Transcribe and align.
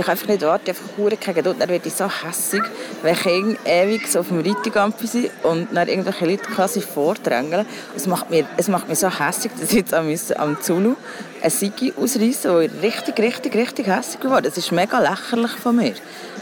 ich 0.00 0.08
einfach 0.08 0.28
nicht 0.28 0.42
warten, 0.42 0.68
einfach 0.68 0.84
hure 0.96 1.16
keine 1.16 1.36
Geduld. 1.36 1.56
Dann 1.60 1.68
werde 1.68 1.86
ich 1.86 1.94
so 1.94 2.08
hässig, 2.08 2.62
wenn 3.02 3.16
Kinder 3.16 3.58
ewig 3.64 4.06
so 4.06 4.20
auf 4.20 4.28
dem 4.28 4.40
Reitigampfi 4.40 5.06
sind 5.06 5.30
und 5.42 5.68
dann 5.72 5.88
irgendwelche 5.88 6.26
Leute 6.26 6.44
quasi 6.44 6.80
vordrängeln. 6.80 7.66
Es 7.96 8.06
macht 8.06 8.30
mir, 8.30 8.46
es 8.56 8.68
macht 8.68 8.88
mich 8.88 8.98
so 8.98 9.08
hässig, 9.08 9.52
dass 9.58 9.70
ich 9.70 9.76
jetzt 9.76 9.94
am, 9.94 10.12
am 10.36 10.60
Zulu 10.60 10.96
ein 11.42 11.50
Sigi 11.50 11.92
ausreißen, 11.96 12.52
wo 12.52 12.58
ich 12.58 12.70
richtig, 12.82 13.18
richtig, 13.18 13.54
richtig 13.54 13.86
hässig 13.86 14.20
geworden 14.20 14.44
Das 14.44 14.56
ist 14.56 14.72
mega 14.72 14.98
lächerlich 14.98 15.52
von 15.52 15.76
mir. 15.76 15.94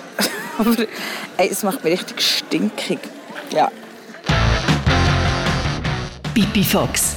Aber 0.58 0.84
ey, 1.36 1.48
es 1.50 1.62
macht 1.62 1.84
mich 1.84 1.92
richtig 1.94 2.20
stinkig. 2.20 2.98
Ja. 3.50 3.70
Pipi 6.34 6.62
Fox, 6.62 7.16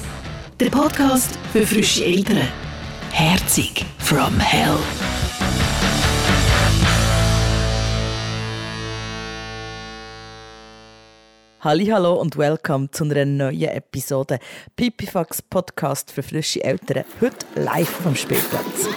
der 0.59 0.69
Podcast 0.69 1.37
für 1.51 1.65
frische 1.65 2.05
Eltern. 2.05 2.47
Herzig 3.11 3.85
from 3.99 4.39
Hell. 4.39 4.77
Hallo 11.63 12.15
und 12.15 12.39
willkommen 12.39 12.91
zu 12.91 13.03
einer 13.03 13.23
neuen 13.23 13.69
Episode 13.69 14.39
Pipifax 14.75 15.43
Podcast 15.43 16.11
für 16.11 16.23
frische 16.23 16.63
Eltern. 16.63 17.03
Heute 17.21 17.45
live 17.53 17.87
vom 17.87 18.15
Spielplatz. 18.15 18.87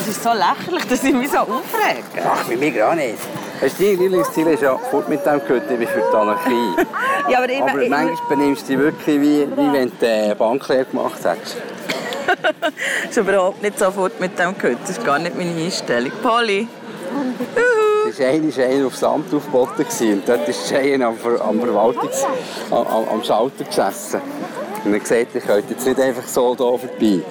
Es 0.00 0.08
ist 0.08 0.22
so 0.22 0.30
lächerlich, 0.30 0.86
dass 0.88 1.04
ich 1.04 1.12
mich 1.12 1.30
so 1.30 1.36
aufrege. 1.36 2.24
Ach, 2.24 2.44
bei 2.48 2.56
mir 2.56 2.70
gar 2.70 2.94
nicht. 2.94 3.18
Hast 3.60 3.78
du 3.78 3.84
dein 3.84 3.98
Lieblingsziel 3.98 4.46
ist 4.46 4.62
ja 4.62 4.78
fort 4.78 5.06
mit 5.10 5.26
dem 5.26 5.38
Gehört, 5.38 5.70
ich 5.70 5.78
bin 5.78 5.86
für 5.86 6.02
die 6.10 6.16
Anarchie. 6.16 6.86
ja, 7.30 7.38
aber, 7.40 7.50
ich, 7.50 7.60
aber 7.60 7.82
ich, 7.82 7.90
manchmal 7.90 8.28
benimmst 8.30 8.62
du 8.62 8.66
dich 8.68 8.78
wirklich 8.78 9.20
wie, 9.20 9.46
wie 9.46 9.72
wenn 9.74 9.92
du 10.00 10.08
eine 10.08 10.34
Banklehre 10.34 10.86
gemacht 10.86 11.22
hättest. 11.22 11.58
das 12.26 13.10
ist 13.10 13.18
überhaupt 13.18 13.60
nicht 13.62 13.78
sofort 13.78 14.18
mit 14.18 14.38
dem 14.38 14.56
Gehört. 14.56 14.78
Das 14.80 14.92
ist 14.92 15.04
gar 15.04 15.18
nicht 15.18 15.36
meine 15.36 15.62
Einstellung. 15.62 16.12
Polly. 16.22 16.68
War 18.18 18.26
einer, 18.26 18.56
einer 18.56 18.86
aufs 18.86 19.04
Amt 19.04 19.32
aufgeboten 19.32 19.86
und 20.12 20.28
dort 20.28 20.48
ist 20.48 20.68
Cheyenne 20.68 21.06
am, 21.06 21.16
am 21.40 21.60
Verwaltungs... 21.60 22.24
am, 22.70 23.08
am 23.08 23.22
Schalter 23.22 23.64
gesessen. 23.64 24.20
Und 24.84 24.92
er 24.92 24.98
gesagt, 25.00 25.34
ich 25.34 25.44
könnte 25.44 25.74
jetzt 25.74 25.86
nicht 25.86 26.00
einfach 26.00 26.26
so 26.26 26.56
hier 26.56 26.78
vorbei. 26.78 27.22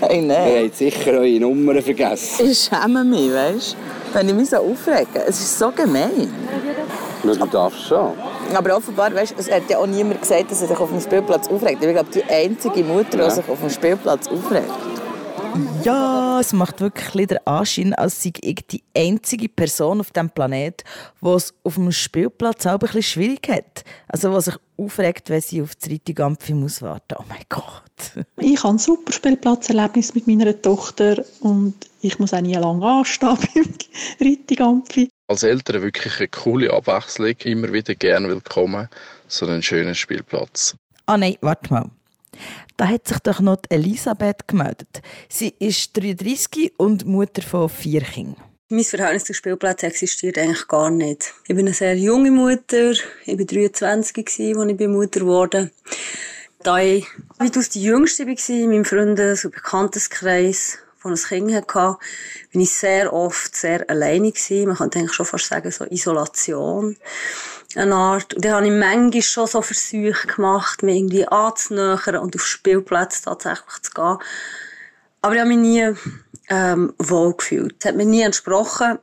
Hey, 0.00 0.22
nein. 0.22 0.52
Ihr 0.52 0.64
habt 0.64 0.76
sicher 0.76 1.12
eure 1.12 1.40
Nummern 1.40 1.82
vergessen. 1.82 2.46
Ich 2.46 2.70
schäme 2.70 3.04
mich, 3.04 3.32
weißt 3.32 3.72
du, 3.72 4.14
wenn 4.18 4.28
ich 4.28 4.34
mich 4.34 4.50
so 4.50 4.56
aufrege. 4.56 5.24
Es 5.26 5.40
ist 5.40 5.58
so 5.58 5.70
gemein. 5.70 6.32
Ja, 7.22 7.34
du 7.34 7.46
darfst 7.46 7.82
schon. 7.86 8.12
Aber 8.54 8.76
offenbar, 8.76 9.14
weißt, 9.14 9.34
es 9.38 9.50
hat 9.50 9.68
ja 9.68 9.78
auch 9.78 9.86
niemand 9.86 10.20
gesagt, 10.20 10.50
dass 10.50 10.62
er 10.62 10.68
sich 10.68 10.78
auf 10.78 10.88
dem 10.88 11.00
Spielplatz 11.00 11.48
aufregt. 11.48 11.82
Ich 11.82 11.90
glaube, 11.90 12.10
die 12.12 12.24
einzige 12.24 12.82
Mutter, 12.82 13.18
ja. 13.18 13.28
die 13.28 13.30
sich 13.30 13.48
auf 13.48 13.60
dem 13.60 13.70
Spielplatz 13.70 14.28
aufregt. 14.28 14.70
Ja, 15.84 16.40
es 16.40 16.52
macht 16.52 16.80
wirklich 16.80 17.26
den 17.26 17.38
Anschein, 17.46 17.94
als 17.94 18.22
sei 18.22 18.32
ich 18.40 18.66
die 18.66 18.82
einzige 18.96 19.48
Person 19.48 20.00
auf 20.00 20.10
diesem 20.10 20.30
Planet, 20.30 20.84
die 21.20 21.28
es 21.28 21.54
auf 21.64 21.74
dem 21.74 21.90
Spielplatz 21.90 22.66
auch 22.66 22.72
ein 22.72 22.78
bisschen 22.78 23.02
schwierig 23.02 23.48
hat. 23.48 23.84
Also, 24.08 24.32
was 24.32 24.46
sich 24.46 24.56
aufregt, 24.76 25.30
wenn 25.30 25.40
sie 25.40 25.62
auf 25.62 25.74
die 25.74 25.92
Reitigampfi 25.92 26.54
muss 26.54 26.82
warten. 26.82 27.16
Oh 27.18 27.24
mein 27.28 27.42
Gott. 27.48 28.24
Ich 28.38 28.62
habe 28.62 28.74
ein 28.74 28.78
super 28.78 29.12
Spielplatzerlebnis 29.12 30.14
mit 30.14 30.26
meiner 30.26 30.60
Tochter 30.60 31.24
und 31.40 31.74
ich 32.00 32.18
muss 32.18 32.32
auch 32.32 32.40
nie 32.40 32.54
lange 32.54 32.84
anstehen 32.84 33.38
beim 33.54 33.74
Reitigampfi. 34.20 35.08
Als 35.28 35.42
Eltern 35.42 35.82
wirklich 35.82 36.18
eine 36.18 36.28
coole 36.28 36.72
Abwechslung, 36.72 37.34
immer 37.44 37.72
wieder 37.72 37.94
gerne 37.94 38.28
willkommen, 38.28 38.88
so 39.28 39.46
einen 39.46 39.62
schönen 39.62 39.94
Spielplatz. 39.94 40.76
Ah 41.06 41.16
nein, 41.16 41.36
warte 41.40 41.72
mal. 41.72 41.90
Da 42.76 42.88
hat 42.88 43.08
sich 43.08 43.18
doch 43.20 43.40
noch 43.40 43.58
Elisabeth 43.68 44.48
gemeldet. 44.48 45.02
Sie 45.28 45.54
ist 45.58 45.96
33 45.96 46.74
und 46.78 47.06
Mutter 47.06 47.42
von 47.42 47.68
vier 47.68 48.02
Kindern. 48.02 48.42
Mein 48.68 48.84
Verhältnis 48.84 49.24
zum 49.24 49.34
Spielplatz 49.34 49.82
existiert 49.82 50.38
eigentlich 50.38 50.68
gar 50.68 50.90
nicht. 50.90 51.34
Ich 51.46 51.56
bin 51.56 51.66
eine 51.66 51.74
sehr 51.74 51.96
junge 51.96 52.30
Mutter. 52.30 52.92
Ich 53.26 53.38
war 53.38 53.44
23, 53.44 54.16
als 54.16 54.38
ich 54.38 54.88
Mutter 54.88 55.22
wurde. 55.22 55.72
Da 56.62 56.78
ich 56.78 57.06
weitaus 57.38 57.70
die 57.70 57.82
Jüngste 57.82 58.26
war 58.26 58.48
in 58.48 58.70
meinem 58.70 58.84
Freundes- 58.84 59.44
und 59.44 59.54
Bekanntenkreis, 59.54 60.78
von 61.00 61.12
ein 61.12 61.16
Kind 61.16 61.54
hatte, 61.54 61.96
bin 62.52 62.60
ich 62.60 62.70
sehr 62.70 63.12
oft 63.12 63.56
sehr 63.56 63.88
alleine. 63.88 64.32
Man 64.50 64.76
könnte 64.76 64.98
eigentlich 64.98 65.14
schon 65.14 65.24
fast 65.24 65.46
sagen, 65.46 65.70
so 65.70 65.86
Isolation 65.86 66.96
eine 67.76 67.94
Art. 67.94 68.34
Und 68.34 68.44
dann 68.44 68.52
habe 68.52 68.66
ich 68.66 68.72
manchmal 68.72 69.22
schon 69.22 69.46
so 69.46 69.62
Versuche 69.62 70.26
gemacht, 70.26 70.82
mich 70.82 70.96
irgendwie 70.96 71.26
anzunähern 71.26 72.16
und 72.16 72.34
auf 72.34 72.46
Spielplätze 72.46 73.22
tatsächlich 73.24 73.82
zu 73.82 73.90
gehen. 73.92 74.18
Aber 75.22 75.34
ich 75.34 75.40
habe 75.40 75.48
mich 75.48 75.58
nie 75.58 75.94
ähm, 76.48 76.94
wohl 76.98 77.34
gefühlt. 77.36 77.76
Es 77.78 77.86
hat 77.86 77.96
mir 77.96 78.06
nie 78.06 78.22
entsprochen, 78.22 78.98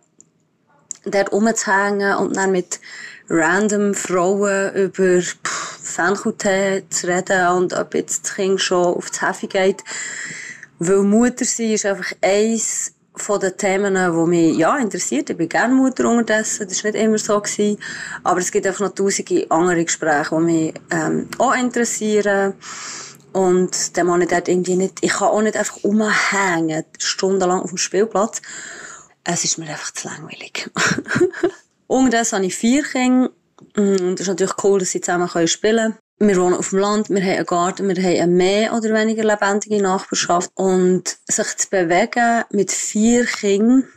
dort 1.06 1.32
rumzuhängen 1.32 2.16
und 2.18 2.36
dann 2.36 2.52
mit 2.52 2.80
random 3.30 3.94
Frauen 3.94 4.74
über 4.74 5.22
Fenchel 5.82 6.38
zu 6.90 7.08
reden 7.08 7.48
und 7.48 7.74
ob 7.74 7.94
jetzt 7.94 8.26
das 8.26 8.36
Kind 8.36 8.62
schon 8.62 8.96
auf 8.96 9.10
das 9.10 9.22
Hefe 9.22 9.48
geht. 9.48 9.84
Weil 10.80 11.04
Mutter 11.04 11.46
sein 11.46 11.72
ist 11.72 11.86
einfach 11.86 12.12
eins 12.22 12.94
von 13.18 13.40
den 13.40 13.58
Themen, 13.58 13.96
die 13.96 14.30
mich 14.30 14.58
ja, 14.58 14.78
interessiert. 14.78 15.30
Ich 15.30 15.38
bin 15.38 15.50
gerne 15.50 15.74
Mutter 15.74 16.08
unterdessen, 16.10 16.68
das 16.68 16.84
war 16.84 16.92
nicht 16.92 17.04
immer 17.04 17.18
so. 17.18 17.40
Gewesen. 17.40 17.80
Aber 18.24 18.40
es 18.40 18.52
gibt 18.52 18.66
einfach 18.66 18.82
noch 18.82 18.96
tausende 18.96 19.46
andere 19.50 19.86
Gespräche, 19.86 20.36
die 20.36 20.42
mich 20.42 20.74
ähm, 20.92 21.28
auch 21.38 21.56
interessieren. 21.56 22.54
Und 23.34 23.98
dann 23.98 24.08
kann 24.08 24.22
ich 24.22 24.30
dort 24.30 24.48
irgendwie 24.48 24.76
nicht, 24.76 25.00
ich 25.02 25.12
kann 25.12 25.28
auch 25.28 25.42
nicht 25.42 25.58
einfach 25.58 25.84
umhängen, 25.84 26.84
stundenlang 26.98 27.62
auf 27.62 27.70
dem 27.70 27.78
Spielplatz. 27.78 28.42
Es 29.24 29.44
ist 29.44 29.58
mir 29.58 29.70
einfach 29.70 29.92
zu 29.92 30.08
langweilig. 30.08 30.70
Unterdessen 31.88 32.38
habe 32.38 32.46
ich 32.46 32.56
vier 32.56 32.84
Kinder. 32.84 33.30
Und 33.76 34.14
es 34.16 34.22
ist 34.22 34.28
natürlich 34.28 34.64
cool, 34.64 34.80
dass 34.80 34.92
sie 34.92 35.02
zusammen 35.02 35.30
spielen 35.48 35.94
können. 35.94 36.07
Wir 36.20 36.36
wohnen 36.38 36.56
auf 36.56 36.72
dem 36.72 36.80
Land, 36.80 37.10
wir 37.10 37.22
haben 37.22 37.30
einen 37.30 37.46
Garten, 37.46 37.88
wir 37.88 38.04
haben 38.04 38.22
eine 38.22 38.28
mehr 38.28 38.74
oder 38.74 38.94
weniger 38.94 39.24
lebendige 39.24 39.82
Nachbarschaft. 39.82 40.52
Und 40.56 41.18
sich 41.28 41.58
zu 41.58 41.70
bewegen 41.70 42.44
mit 42.52 42.72
vier 42.72 43.26
Kindern 43.26 43.88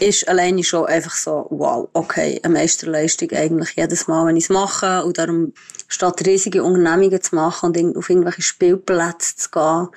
ist 0.00 0.28
alleine 0.28 0.62
schon 0.64 0.86
einfach 0.86 1.14
so, 1.14 1.46
wow, 1.50 1.88
okay, 1.92 2.40
eine 2.42 2.54
Meisterleistung 2.54 3.30
eigentlich 3.32 3.76
jedes 3.76 4.08
Mal, 4.08 4.26
wenn 4.26 4.36
ich 4.36 4.44
es 4.44 4.50
mache. 4.50 5.04
Und 5.04 5.18
darum, 5.18 5.52
statt 5.88 6.26
riesige 6.26 6.62
Unternehmungen 6.62 7.20
zu 7.20 7.34
machen 7.34 7.74
und 7.74 7.96
auf 7.96 8.10
irgendwelche 8.10 8.42
Spielplätze 8.42 9.36
zu 9.36 9.50
gehen, 9.50 9.88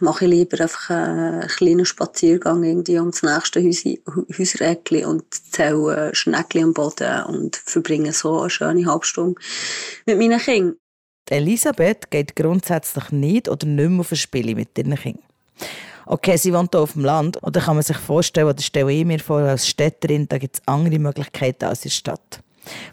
mache 0.00 0.24
ich 0.24 0.30
lieber 0.30 0.60
einfach 0.60 0.90
einen 0.90 1.46
kleinen 1.48 1.84
Spaziergang 1.84 2.62
irgendwie 2.62 2.98
um 2.98 3.10
das 3.10 3.22
nächste 3.22 3.62
Häusereckchen 3.62 5.04
und 5.04 5.24
zähle 5.34 6.14
Schneckchen 6.14 6.64
am 6.64 6.74
Boden 6.74 7.24
und 7.24 7.56
verbringe 7.56 8.12
so 8.12 8.40
eine 8.40 8.50
schöne 8.50 8.86
Halbstunde 8.86 9.40
mit 10.06 10.18
meinen 10.18 10.38
Kindern. 10.38 10.76
Elisabeth 11.30 12.10
geht 12.10 12.36
grundsätzlich 12.36 13.10
nicht 13.10 13.48
oder 13.48 13.66
nicht 13.66 13.88
mehr 13.88 14.00
auf 14.00 14.12
ein 14.12 14.16
Spiel 14.16 14.54
mit 14.54 14.76
ihren 14.76 14.94
Kindern. 14.96 15.22
Okay, 16.06 16.36
sie 16.36 16.52
wohnt 16.52 16.72
hier 16.72 16.80
auf 16.80 16.92
dem 16.92 17.04
Land 17.04 17.38
da 17.42 17.60
kann 17.60 17.76
man 17.76 17.82
sich 17.82 17.96
vorstellen, 17.96 18.48
oder 18.48 18.60
stelle 18.60 18.92
ich 18.92 19.04
mir 19.04 19.20
vor, 19.20 19.40
als 19.40 19.68
Städterin, 19.68 20.28
da 20.28 20.38
gibt 20.38 20.56
es 20.56 20.62
andere 20.66 20.98
Möglichkeiten 20.98 21.64
als 21.64 21.84
in 21.84 21.90
der 21.90 21.94
Stadt. 21.94 22.40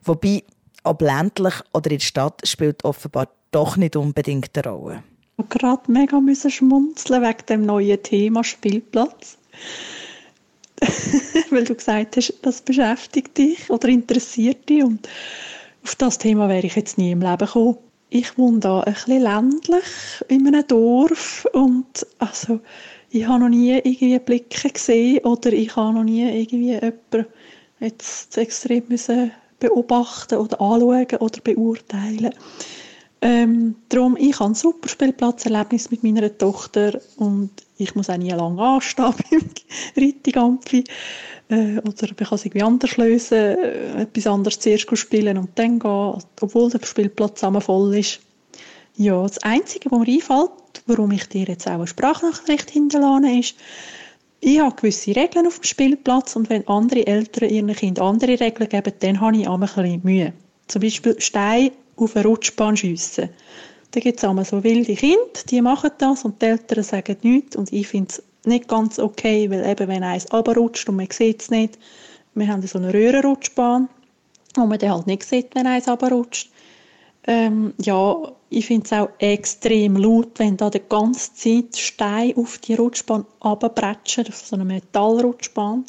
Wobei, 0.03 0.43
ob 0.83 1.01
ländlich 1.01 1.55
oder 1.73 1.91
in 1.91 1.97
der 1.97 2.05
Stadt, 2.05 2.41
spielt 2.45 2.83
offenbar 2.83 3.29
doch 3.51 3.77
nicht 3.77 3.95
unbedingt 3.95 4.57
eine 4.57 4.71
Rolle. 4.71 5.03
Ich 5.37 5.49
gerade 5.49 5.91
mega 5.91 6.19
müssen 6.19 6.51
schmunzeln 6.51 7.23
wegen 7.23 7.45
dem 7.47 7.65
neuen 7.65 8.03
Thema 8.03 8.43
Spielplatz. 8.43 9.37
Weil 11.49 11.63
du 11.63 11.75
gesagt 11.75 12.17
hast, 12.17 12.33
das 12.41 12.61
beschäftigt 12.61 13.37
dich 13.37 13.69
oder 13.69 13.87
interessiert 13.87 14.67
dich. 14.69 14.83
Und 14.83 15.07
auf 15.83 15.95
das 15.95 16.17
Thema 16.17 16.49
wäre 16.49 16.65
ich 16.65 16.75
jetzt 16.75 16.97
nie 16.97 17.11
im 17.11 17.21
Leben 17.21 17.37
gekommen. 17.37 17.77
Ich 18.09 18.37
wohne 18.37 18.59
da 18.59 18.81
ein 18.81 18.93
bisschen 18.93 19.21
ländlich 19.21 19.85
in 20.27 20.47
einem 20.47 20.67
Dorf 20.67 21.47
und 21.53 22.05
also 22.17 22.59
ich 23.11 23.27
habe 23.27 23.39
noch 23.39 23.49
nie 23.49 23.71
irgendwie 23.71 24.19
Blicke 24.19 24.69
gesehen 24.69 25.19
oder 25.25 25.51
ich 25.51 25.75
habe 25.75 25.93
noch 25.93 26.03
nie 26.03 26.23
irgendwie 26.23 26.73
jemanden 26.73 27.25
jetzt 27.79 28.37
extrem 28.37 28.83
müssen 28.87 29.31
beobachten 29.59 30.37
oder 30.37 30.61
anschauen 30.61 31.19
oder 31.19 31.41
beurteilen. 31.41 32.33
Ähm, 33.21 33.75
darum, 33.89 34.15
ich 34.17 34.39
habe 34.39 34.51
ein 34.51 34.55
super 34.55 34.87
Spielplatzerlebnis 34.87 35.91
mit 35.91 36.03
meiner 36.03 36.37
Tochter 36.37 37.01
und 37.17 37.51
ich 37.77 37.93
muss 37.93 38.09
auch 38.09 38.17
nie 38.17 38.31
lange 38.31 38.61
anstehen 38.61 39.13
beim 39.29 39.49
Reitigampfi. 39.97 40.85
Äh, 41.49 41.79
oder 41.79 42.03
ich 42.03 42.15
kann 42.15 42.27
es 42.31 42.45
irgendwie 42.45 42.63
anders 42.63 42.95
lösen, 42.95 43.37
äh, 43.37 44.03
etwas 44.03 44.27
anderes 44.27 44.59
zuerst 44.59 44.97
spielen 44.97 45.37
und 45.37 45.49
dann 45.55 45.79
gehen, 45.79 46.23
obwohl 46.39 46.69
der 46.69 46.85
Spielplatz 46.85 47.39
zusammen 47.39 47.61
voll 47.61 47.97
ist. 47.97 48.21
Ja, 48.95 49.21
das 49.21 49.39
Einzige, 49.39 49.91
was 49.91 49.99
mir 49.99 50.13
einfällt, 50.13 50.51
warum 50.89 51.11
ich 51.11 51.27
dir 51.29 51.45
jetzt 51.45 51.67
auch 51.67 51.73
eine 51.73 51.87
Sprachnachricht 51.87 52.69
hinterlasse, 52.69 53.39
ist, 53.39 53.55
ich 54.41 54.59
habe 54.59 54.75
gewisse 54.75 55.15
Regeln 55.15 55.47
auf 55.47 55.59
dem 55.59 55.65
Spielplatz 55.65 56.35
und 56.35 56.49
wenn 56.49 56.67
andere 56.67 57.05
Eltern 57.05 57.49
ihren 57.49 57.73
Kindern 57.73 58.07
andere 58.07 58.39
Regeln 58.39 58.69
geben, 58.69 58.93
dann 58.99 59.21
habe 59.21 59.37
ich 59.37 59.47
auch 59.47 59.55
ein 59.55 59.59
bisschen 59.59 60.01
Mühe. 60.03 60.33
Zum 60.67 60.81
Beispiel 60.81 61.19
Stein 61.19 61.71
auf 61.97 62.15
eine 62.15 62.25
Rutschbahn 62.25 62.77
schiessen. 62.77 63.29
Da 63.91 63.99
gibt 63.99 64.23
es 64.23 64.49
so 64.49 64.63
wilde 64.63 64.95
Kinder, 64.95 65.17
die 65.49 65.61
machen 65.61 65.91
das 65.97 66.23
und 66.23 66.41
die 66.41 66.45
Eltern 66.45 66.83
sagen 66.83 67.17
nichts 67.23 67.55
und 67.55 67.73
ich 67.73 67.87
finde 67.87 68.09
es 68.11 68.23
nicht 68.45 68.67
ganz 68.67 68.99
okay, 68.99 69.49
weil 69.49 69.65
eben 69.65 69.87
wenn 69.87 70.03
eins 70.03 70.31
runterrutscht 70.31 70.87
und 70.87 70.95
man 70.95 71.07
sieht 71.11 71.41
es 71.41 71.49
nicht, 71.49 71.77
wir 72.35 72.47
haben 72.47 72.65
so 72.65 72.77
eine 72.77 72.93
Röhrenrutschbahn, 72.93 73.89
wo 74.55 74.65
man 74.65 74.79
dann 74.79 74.91
halt 74.91 75.07
nicht 75.07 75.23
sieht, 75.23 75.55
wenn 75.55 75.67
eins 75.67 75.87
runterrutscht. 75.87 76.49
Ähm, 77.25 77.73
ja, 77.81 78.31
ich 78.49 78.65
finde 78.65 78.85
es 78.85 78.93
auch 78.93 79.09
extrem 79.19 79.95
laut, 79.95 80.39
wenn 80.39 80.57
da 80.57 80.69
die 80.69 80.81
ganze 80.87 81.33
Zeit 81.33 81.77
Steine 81.77 82.35
auf 82.37 82.57
die 82.57 82.75
Rutschbahn 82.75 83.25
runterbretschen, 83.43 84.27
auf 84.27 84.37
so 84.37 84.55
eine 84.55 84.65
Metallrutschbahn. 84.65 85.85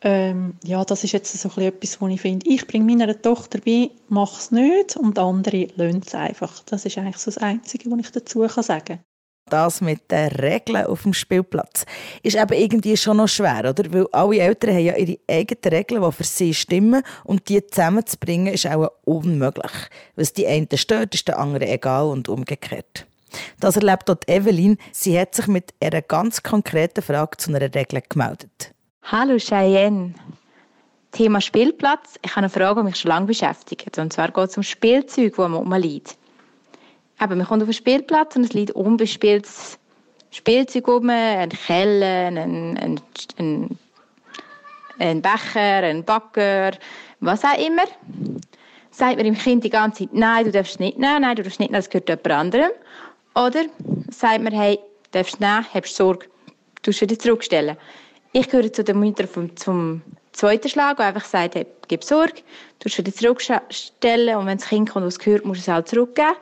Ähm, 0.00 0.54
ja, 0.64 0.84
das 0.84 1.04
ist 1.04 1.12
jetzt 1.12 1.32
so 1.32 1.60
etwas, 1.60 2.00
was 2.00 2.10
ich 2.10 2.20
finde, 2.20 2.48
ich 2.48 2.66
bringe 2.66 2.84
meiner 2.84 3.20
Tochter 3.20 3.58
bei, 3.64 3.90
mache 4.08 4.38
es 4.38 4.50
nicht 4.50 4.96
und 4.96 5.18
andere 5.18 5.68
lassen 5.76 6.02
es 6.06 6.14
einfach. 6.14 6.62
Das 6.64 6.84
ist 6.84 6.98
eigentlich 6.98 7.16
so 7.16 7.30
das 7.30 7.38
Einzige, 7.38 7.90
was 7.90 8.00
ich 8.00 8.10
dazu 8.12 8.46
sagen 8.46 8.84
kann 8.84 9.13
das 9.50 9.80
mit 9.80 10.10
den 10.10 10.28
Regeln 10.28 10.86
auf 10.86 11.02
dem 11.02 11.12
Spielplatz 11.12 11.84
ist 12.22 12.36
eben 12.36 12.52
irgendwie 12.52 12.96
schon 12.96 13.18
noch 13.18 13.28
schwer, 13.28 13.70
oder? 13.70 13.92
Weil 13.92 14.06
alle 14.12 14.38
Eltern 14.38 14.74
haben 14.74 14.84
ja 14.84 14.96
ihre 14.96 15.18
eigenen 15.28 15.74
Regeln, 15.74 16.02
die 16.02 16.12
für 16.12 16.24
sie 16.24 16.54
stimmen 16.54 17.02
und 17.24 17.48
die 17.48 17.64
zusammenzubringen 17.66 18.54
ist 18.54 18.66
auch 18.66 18.90
unmöglich. 19.04 19.72
Was 20.16 20.32
die 20.32 20.46
einen 20.46 20.68
stört, 20.74 21.14
ist 21.14 21.28
der 21.28 21.38
andere 21.38 21.68
egal 21.68 22.06
und 22.06 22.28
umgekehrt. 22.28 23.06
Das 23.60 23.76
erlebt 23.76 24.08
dort 24.08 24.28
Evelyn. 24.28 24.78
Sie 24.92 25.18
hat 25.18 25.34
sich 25.34 25.46
mit 25.46 25.74
einer 25.80 26.02
ganz 26.02 26.42
konkreten 26.42 27.02
Frage 27.02 27.36
zu 27.36 27.50
einer 27.50 27.60
Regel 27.60 28.02
gemeldet. 28.08 28.72
Hallo 29.02 29.36
Cheyenne. 29.38 30.14
Thema 31.10 31.40
Spielplatz. 31.40 32.14
Ich 32.22 32.30
habe 32.30 32.40
eine 32.40 32.48
Frage, 32.48 32.80
die 32.80 32.86
mich 32.86 32.96
schon 32.96 33.10
lange 33.10 33.26
beschäftigt. 33.26 33.98
Und 33.98 34.12
zwar 34.12 34.30
geht 34.30 34.50
es 34.50 34.56
um 34.56 34.62
Spielzeug, 34.62 35.34
das 35.36 35.48
man 35.48 35.54
rumliegt. 35.54 36.16
Eben, 37.24 37.38
man 37.38 37.46
kommt 37.46 37.62
auf 37.62 37.68
den 37.68 37.72
Spielplatz 37.72 38.36
und 38.36 38.44
es 38.44 38.52
liegt 38.52 38.72
unbespieltes 38.72 39.78
Spielzeug 40.30 40.86
rum, 40.88 41.08
ein 41.08 41.48
Keller, 41.48 42.26
ein, 42.26 42.36
ein, 42.76 43.00
ein, 43.38 43.78
ein 44.98 45.22
Becher, 45.22 45.84
ein 45.84 46.04
Backer, 46.04 46.72
was 47.20 47.42
auch 47.44 47.58
immer. 47.58 47.84
Sagt 48.90 49.16
man 49.16 49.24
dem 49.24 49.38
Kind 49.38 49.64
die 49.64 49.70
ganze 49.70 50.04
Zeit, 50.04 50.12
nein, 50.12 50.44
du 50.44 50.50
darfst 50.50 50.80
nicht 50.80 50.98
nehmen, 50.98 51.22
nein, 51.22 51.36
du 51.36 51.42
darfst 51.42 51.54
es 51.54 51.60
nicht 51.60 51.70
nehmen, 51.70 51.80
das 51.80 51.88
gehört 51.88 52.10
jemand 52.10 52.30
anderem. 52.30 52.70
Oder 53.34 53.64
sagt 54.10 54.42
man, 54.42 54.52
hey, 54.52 54.76
du 54.76 55.10
darfst 55.12 55.34
es 55.34 55.40
nehmen, 55.40 55.64
hast 55.72 55.96
Sorge, 55.96 56.26
du 56.82 56.90
musst 56.90 57.00
wieder 57.00 57.18
zurückstellen. 57.18 57.78
Ich 58.32 58.50
gehöre 58.50 58.70
zu 58.70 58.84
den 58.84 59.00
Müttern 59.00 59.28
vom, 59.28 59.56
zum 59.56 60.02
zweiten 60.32 60.68
Schlag, 60.68 60.98
der 60.98 61.06
einfach 61.06 61.24
sagt, 61.24 61.54
hey, 61.54 61.66
gib 61.88 62.04
Sorge, 62.04 62.42
du 62.80 62.84
musst 62.84 62.98
wieder 62.98 63.14
zurückstellen 63.14 64.36
und 64.36 64.46
wenn 64.46 64.58
das 64.58 64.68
Kind 64.68 64.90
kommt, 64.90 65.06
was 65.06 65.18
gehört, 65.18 65.46
musst 65.46 65.66
du 65.66 65.70
es 65.70 65.74
halt 65.74 65.88
zurückgeben. 65.88 66.34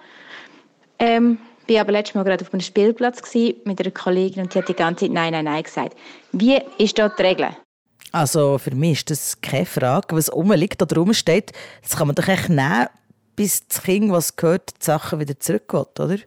Ähm, 1.03 1.39
ich 1.67 1.75
war 1.75 1.81
aber 1.81 1.93
letztes 1.93 2.15
Mal 2.15 2.23
gerade 2.23 2.45
auf 2.45 2.53
einem 2.55 2.61
Spielplatz 2.61 3.23
mit 3.65 3.81
einer 3.81 3.91
Kollegin 3.91 4.45
und 4.45 4.55
die 4.55 4.59
hat 4.59 4.69
die 4.69 4.75
ganze 4.75 5.07
Zeit 5.07 5.13
Nein, 5.13 5.33
Nein, 5.33 5.47
Nein 5.47 5.65
gesagt. 5.65 5.97
Wie 6.31 6.61
ist 6.79 6.97
dort 6.97 7.19
die 7.19 7.23
Regel? 7.23 7.49
Also 8.13 8.57
für 8.59 8.73
mich 8.73 8.99
ist 8.99 9.11
das 9.11 9.41
keine 9.41 9.67
Frage. 9.67 10.15
Was 10.15 10.33
rumliegt 10.33 10.81
oder 10.81 10.97
rumsteht, 10.97 11.51
das 11.83 11.97
kann 11.97 12.07
man 12.07 12.15
doch 12.15 12.29
echt 12.29 12.49
nehmen, 12.49 12.87
bis 13.35 13.67
das 13.67 13.83
Kind, 13.83 14.13
was 14.13 14.37
gehört, 14.37 14.71
die 14.81 14.85
Sachen 14.85 15.19
wieder 15.19 15.39
zurückgeht, 15.41 15.99
oder? 15.99 16.19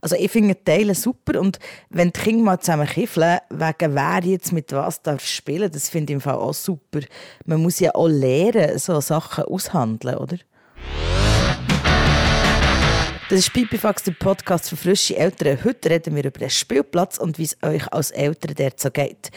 Also 0.00 0.16
ich 0.16 0.32
finde 0.32 0.56
Teile 0.64 0.96
super 0.96 1.40
und 1.40 1.60
wenn 1.90 2.12
die 2.12 2.20
Kinder 2.20 2.42
mal 2.42 2.60
zusammen 2.60 2.88
kiffeln, 2.88 3.38
wegen 3.50 3.94
wer 3.94 4.20
jetzt 4.24 4.52
mit 4.52 4.72
was 4.72 5.00
darf 5.00 5.24
spielen, 5.24 5.70
das 5.70 5.88
finde 5.88 6.12
ich 6.12 6.14
im 6.14 6.20
Fall 6.20 6.34
auch 6.34 6.54
super. 6.54 7.00
Man 7.46 7.62
muss 7.62 7.78
ja 7.78 7.94
auch 7.94 8.08
lernen, 8.08 8.78
so 8.78 9.00
Sachen 9.00 9.44
aushandeln, 9.44 10.16
oder? 10.16 10.38
Das 13.34 13.40
ist 13.40 13.52
Pipifax, 13.52 14.04
der 14.04 14.12
Podcast 14.12 14.68
für 14.68 14.76
frische 14.76 15.16
Eltern. 15.16 15.58
Heute 15.64 15.90
reden 15.90 16.14
wir 16.14 16.24
über 16.24 16.38
den 16.38 16.50
Spielplatz 16.50 17.18
und 17.18 17.36
wie 17.36 17.42
es 17.42 17.56
euch 17.64 17.92
als 17.92 18.12
Eltern 18.12 18.54
dort 18.56 18.78
so 18.78 18.92
geht. 18.92 19.32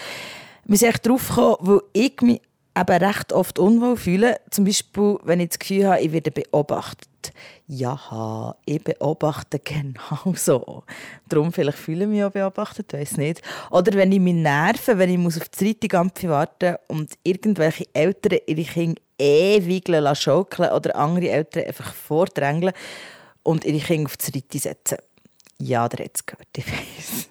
Wir 0.65 0.77
sind 0.77 1.03
darauf 1.03 1.27
gekommen, 1.27 1.57
weil 1.61 1.79
ich 1.93 2.21
mich 2.21 2.41
eben 2.77 3.03
recht 3.03 3.33
oft 3.33 3.57
unwohl 3.57 3.97
fühle. 3.97 4.39
Zum 4.51 4.65
Beispiel, 4.65 5.17
wenn 5.23 5.39
ich 5.39 5.49
das 5.49 5.57
Gefühl 5.57 5.87
habe, 5.87 6.01
ich 6.01 6.11
werde 6.11 6.29
beobachtet. 6.29 7.33
Ja, 7.65 8.55
ich 8.65 8.83
beobachte 8.83 9.57
genau 9.57 10.35
so. 10.35 10.83
Darum 11.27 11.51
vielleicht 11.51 11.79
fühle 11.79 12.03
ich 12.03 12.09
mich 12.11 12.23
auch 12.23 12.29
beobachtet, 12.29 12.93
weiß 12.93 13.17
nicht. 13.17 13.41
Oder 13.71 13.93
wenn 13.93 14.11
ich 14.11 14.19
mich 14.19 14.35
nerve, 14.35 14.99
wenn 14.99 15.09
ich 15.09 15.17
muss 15.17 15.41
auf 15.41 15.49
die 15.49 15.57
zweite 15.57 15.87
Gampfe 15.87 16.29
warten 16.29 16.75
und 16.85 17.13
irgendwelche 17.23 17.87
Eltern 17.93 18.37
ihre 18.45 18.61
Kinder 18.61 19.01
ewig 19.17 19.85
schaukeln 20.13 20.71
oder 20.71 20.95
andere 20.95 21.29
Eltern 21.31 21.63
einfach 21.63 21.95
vordrängeln 21.95 22.73
und 23.47 23.63
ihre 23.63 23.79
Kinder 23.79 24.07
auf 24.09 24.17
die 24.17 24.25
Seite 24.25 24.59
setzen. 24.59 24.97
Ja, 25.57 25.87
der 25.87 26.05
hat 26.05 26.11
es 26.15 26.25
gehört, 26.25 26.47
ich 26.57 26.65
weiß. 26.67 27.29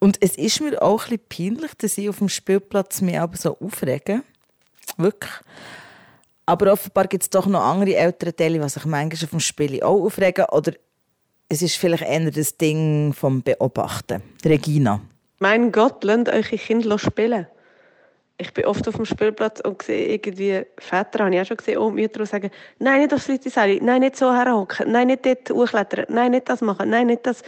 Und 0.00 0.18
es 0.20 0.36
ist 0.36 0.60
mir 0.60 0.82
auch 0.82 1.04
ein 1.08 1.18
bisschen 1.28 1.54
peinlich, 1.54 1.74
dass 1.78 1.96
ich 1.96 2.08
auf 2.08 2.18
dem 2.18 2.28
Spielplatz 2.28 3.00
mich 3.02 3.18
aber 3.18 3.36
so 3.36 3.56
aufrege. 3.60 4.22
Wirklich. 4.96 5.32
Aber 6.44 6.72
offenbar 6.72 7.06
gibt 7.06 7.22
es 7.22 7.30
doch 7.30 7.46
noch 7.46 7.62
andere 7.62 7.94
ältere 7.94 8.34
Teile, 8.34 8.58
die 8.58 8.68
sich 8.68 8.84
manchmal 8.84 9.24
auf 9.24 9.30
dem 9.30 9.40
Spiel 9.40 9.80
auch 9.82 10.02
aufregen. 10.02 10.46
Oder 10.50 10.72
es 11.48 11.62
ist 11.62 11.76
vielleicht 11.76 12.04
eher 12.04 12.30
das 12.30 12.56
Ding 12.56 13.12
vom 13.12 13.42
Beobachten. 13.42 14.22
Regina. 14.44 15.00
Mein 15.38 15.70
Gott, 15.70 16.02
lasst 16.02 16.28
eure 16.28 16.58
Kinder 16.58 16.98
spielen 16.98 17.46
ich 18.38 18.54
bin 18.54 18.64
oft 18.66 18.86
auf 18.86 18.94
dem 18.94 19.04
Spielplatz 19.04 19.60
und 19.60 19.82
sehe 19.82 20.06
irgendwie 20.06 20.64
Väter, 20.78 21.24
habe 21.24 21.34
ich 21.34 21.40
auch 21.40 21.46
schon 21.46 21.56
gesehen, 21.56 21.78
und 21.78 21.94
Mütter, 21.94 22.20
die 22.20 22.26
sagen, 22.26 22.50
nein, 22.78 23.00
nicht 23.00 23.12
aufs 23.12 23.28
Leute 23.28 23.78
nein, 23.82 24.00
nicht 24.00 24.16
so 24.16 24.32
herhocken, 24.32 24.92
nein, 24.92 25.08
nicht 25.08 25.26
dort 25.26 25.50
hochklettern, 25.50 26.06
nein, 26.08 26.30
nicht 26.30 26.48
das 26.48 26.60
machen, 26.60 26.88
nein, 26.88 27.08
nicht 27.08 27.26
das. 27.26 27.42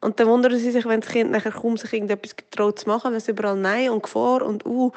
Und 0.00 0.20
dann 0.20 0.28
wundern 0.28 0.56
sie 0.56 0.70
sich, 0.70 0.86
wenn 0.86 1.00
das 1.00 1.10
Kind 1.10 1.32
nachher 1.32 1.50
kaum 1.50 1.76
sich 1.76 1.92
irgendetwas 1.92 2.36
getraut 2.36 2.78
zu 2.78 2.88
machen, 2.88 3.10
weil 3.10 3.18
es 3.18 3.28
überall 3.28 3.56
Nein 3.56 3.90
und 3.90 4.04
Gefahr 4.04 4.42
und 4.42 4.64
uh, 4.64 4.92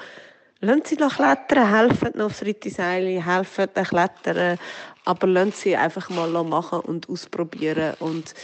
lassen 0.60 0.84
sie 0.86 0.96
noch 0.98 1.16
klettern, 1.16 1.74
helfen 1.74 2.12
noch 2.16 2.26
aufs 2.26 2.44
Rittiseil, 2.44 3.24
helfen 3.26 3.70
klettern, 3.74 4.60
aber 5.06 5.28
lassen 5.28 5.54
sie 5.54 5.76
einfach 5.76 6.10
mal 6.10 6.30
machen 6.44 6.82
und 6.82 7.10
ausprobieren 7.10 7.96
und 8.00 8.36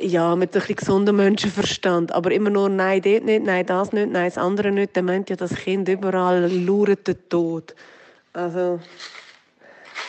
ja, 0.00 0.36
mit 0.36 0.50
ein 0.50 0.60
bisschen 0.60 0.76
gesundem 0.76 1.16
Menschenverstand. 1.16 2.12
Aber 2.12 2.30
immer 2.30 2.50
nur, 2.50 2.68
nein, 2.68 3.02
dort 3.02 3.24
nicht, 3.24 3.44
nein, 3.44 3.66
das 3.66 3.92
nicht, 3.92 4.10
nein, 4.10 4.26
das 4.26 4.38
andere 4.38 4.70
nicht. 4.72 4.96
Dann 4.96 5.06
meint 5.06 5.30
ja 5.30 5.36
das 5.36 5.54
Kind 5.54 5.88
überall 5.88 6.50
lauert 6.50 7.06
den 7.06 7.28
Tod. 7.28 7.74
Also, 8.32 8.80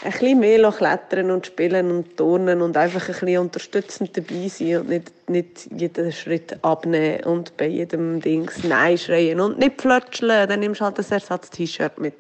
ein 0.04 0.12
bisschen 0.12 0.40
mehr 0.40 0.72
klettern 0.72 1.32
und 1.32 1.46
spielen 1.48 1.92
und 1.92 2.18
turnen 2.18 2.62
und 2.62 2.78
einfach 2.78 3.08
ein 3.08 3.14
bisschen 3.14 3.38
unterstützend 3.40 4.16
dabei 4.16 4.48
sein 4.48 4.78
und 4.78 4.90
nicht, 4.90 5.30
nicht 5.30 5.70
jeden 5.76 6.12
Schritt 6.12 6.64
abnehmen 6.64 7.24
und 7.24 7.58
bei 7.58 7.68
jedem 7.68 8.22
Dings 8.22 8.64
Nein 8.64 8.98
schreien 8.98 9.40
und 9.40 9.58
nicht 9.58 9.82
flötscheln. 9.82 10.48
Dann 10.48 10.60
nimmst 10.60 10.82
du 10.82 10.86
halt 10.86 11.00
ein 11.00 11.06
Ersatz-T-Shirt 11.10 11.98
mit. 11.98 12.16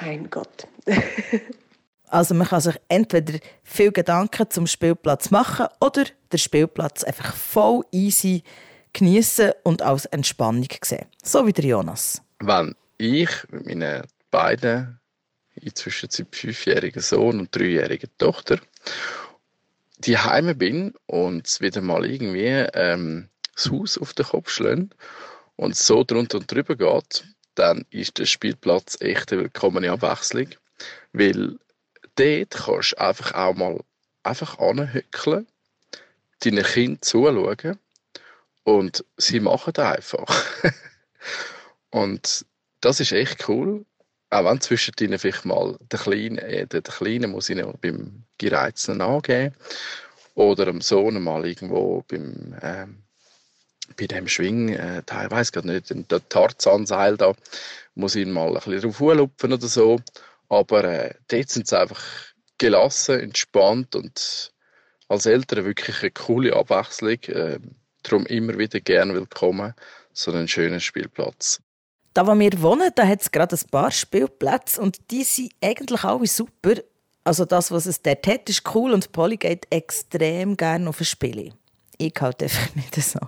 Mein 0.00 0.30
Gott. 0.30 0.66
Also 2.08 2.34
man 2.34 2.46
kann 2.46 2.60
sich 2.60 2.76
entweder 2.88 3.38
viel 3.62 3.92
Gedanken 3.92 4.50
zum 4.50 4.66
Spielplatz 4.66 5.30
machen 5.30 5.66
oder 5.80 6.04
den 6.32 6.38
Spielplatz 6.38 7.04
einfach 7.04 7.34
voll 7.34 7.84
easy 7.92 8.42
genießen 8.92 9.52
und 9.62 9.82
als 9.82 10.06
Entspannung 10.06 10.68
sehen. 10.82 11.06
So 11.22 11.46
wie 11.46 11.52
der 11.52 11.64
Jonas. 11.64 12.22
Wenn 12.38 12.74
ich 12.98 13.30
mit 13.50 13.66
meinen 13.66 14.02
beiden 14.30 15.00
inzwischen 15.54 16.08
fünfjährigen 16.10 17.02
Sohn 17.02 17.40
und 17.40 17.54
dreijährigen 17.54 18.10
Tochter 18.18 18.58
die 19.98 20.18
Heime 20.18 20.54
bin 20.54 20.94
und 21.06 21.60
wieder 21.60 21.80
mal 21.80 22.04
irgendwie 22.04 22.66
ähm, 22.74 23.28
das 23.54 23.70
Haus 23.70 23.98
auf 23.98 24.12
den 24.12 24.26
Kopf 24.26 24.50
schlägt 24.50 24.94
und 25.56 25.74
so 25.74 26.04
drunter 26.04 26.38
und 26.38 26.52
drüber 26.52 26.76
geht, 26.76 27.24
dann 27.54 27.86
ist 27.90 28.18
der 28.18 28.26
Spielplatz 28.26 28.98
echt 29.00 29.32
eine 29.32 29.42
willkommene 29.42 29.90
Abwechslung, 29.90 30.48
weil 31.12 31.56
dort 32.16 32.50
kannst 32.50 32.92
du 32.92 32.98
einfach 32.98 33.32
auch 33.34 33.54
mal 33.54 33.80
einfach 34.22 34.58
anhückeln, 34.58 35.46
deinen 36.40 36.64
Kindern 36.64 37.02
zuschauen 37.02 37.78
und 38.64 39.04
sie 39.16 39.40
machen 39.40 39.72
das 39.72 39.96
einfach. 39.96 40.44
und 41.90 42.44
das 42.80 43.00
ist 43.00 43.12
echt 43.12 43.48
cool. 43.48 43.84
Auch 44.30 44.44
wenn 44.44 44.60
zwischen 44.60 44.94
ihnen 45.00 45.18
vielleicht 45.18 45.44
mal 45.44 45.78
der 45.92 46.00
Kleine, 46.00 46.42
äh, 46.42 46.66
der 46.66 46.82
Kleine 46.82 47.28
muss 47.28 47.48
ihnen 47.48 47.72
beim 47.80 48.24
Gereizten 48.38 49.00
angeben 49.00 49.54
oder 50.34 50.64
dem 50.64 50.80
Sohn 50.80 51.22
mal 51.22 51.46
irgendwo 51.46 52.04
beim 52.08 52.54
äh, 52.60 52.86
bei 53.96 54.06
dem 54.06 54.26
Schwing, 54.26 54.70
äh, 54.70 54.98
ich 54.98 55.30
weiß 55.30 55.52
gerade 55.52 55.68
nicht, 55.68 56.10
der 56.10 56.28
Tarzanseil 56.28 57.16
da, 57.16 57.34
muss 57.94 58.16
ihn 58.16 58.32
mal 58.32 58.48
ein 58.48 58.54
bisschen 58.54 58.80
drauf 58.80 59.00
lupfen 59.00 59.52
oder 59.52 59.68
so. 59.68 60.00
Aber 60.48 60.84
äh, 60.84 61.14
dort 61.28 61.50
sind 61.50 61.66
sie 61.66 61.78
einfach 61.78 62.02
gelassen, 62.58 63.20
entspannt 63.20 63.94
und 63.94 64.52
als 65.08 65.26
Eltern 65.26 65.64
wirklich 65.64 66.00
eine 66.02 66.10
coole 66.10 66.54
Abwechslung. 66.54 67.22
Äh, 67.24 67.58
darum 68.02 68.26
immer 68.26 68.56
wieder 68.58 68.80
gern 68.80 69.14
willkommen, 69.14 69.74
so 70.12 70.32
einen 70.32 70.48
schönen 70.48 70.80
Spielplatz. 70.80 71.60
Da, 72.14 72.26
wo 72.26 72.38
wir 72.38 72.62
wohnen, 72.62 72.90
da 72.94 73.06
hat 73.06 73.20
es 73.20 73.30
gerade 73.30 73.56
ein 73.56 73.70
paar 73.70 73.90
Spielplätze 73.90 74.80
und 74.80 75.10
die 75.10 75.24
sind 75.24 75.52
eigentlich 75.62 76.02
alle 76.02 76.26
super. 76.26 76.74
Also 77.24 77.44
das, 77.44 77.70
was 77.70 77.86
es 77.86 78.00
dort 78.00 78.26
hat, 78.26 78.48
ist 78.48 78.62
cool 78.74 78.92
und 78.92 79.12
Polly 79.12 79.36
geht 79.36 79.66
extrem 79.70 80.56
gerne 80.56 80.88
auf 80.88 81.00
ein 81.00 81.04
Spiel. 81.04 81.52
Ich 81.98 82.14
halt 82.20 82.42
einfach 82.42 82.74
nicht 82.74 82.94
so. 82.94 83.18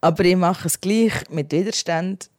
Aber 0.00 0.24
ich 0.24 0.36
mache 0.36 0.68
es 0.68 0.80
gleich 0.80 1.12
mit 1.28 1.52
Widerstand 1.52 2.30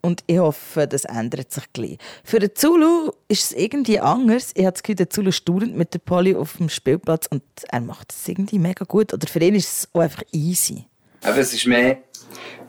und 0.00 0.22
ich 0.26 0.38
hoffe, 0.38 0.86
das 0.86 1.04
ändert 1.04 1.52
sich 1.52 1.64
gleich. 1.72 1.98
Für 2.24 2.38
den 2.38 2.54
Zulu 2.54 3.12
ist 3.28 3.44
es 3.44 3.52
irgendwie 3.52 4.00
anders. 4.00 4.52
Ich 4.54 4.64
habe 4.64 4.72
das 4.72 4.82
Gefühl, 4.82 4.96
der 4.96 5.10
Zulu 5.10 5.32
staunt 5.32 5.76
mit 5.76 5.94
der 5.94 5.98
Polly 5.98 6.34
auf 6.34 6.56
dem 6.56 6.68
Spielplatz 6.68 7.26
und 7.26 7.42
er 7.68 7.80
macht 7.80 8.12
es 8.12 8.28
irgendwie 8.28 8.58
mega 8.58 8.84
gut. 8.84 9.12
Oder 9.12 9.26
für 9.26 9.40
ihn 9.40 9.54
ist 9.54 9.66
es 9.66 9.88
auch 9.92 10.00
einfach 10.00 10.22
easy. 10.32 10.84
Aber 11.22 11.38
es 11.38 11.52
ist 11.52 11.66
mehr, 11.66 11.98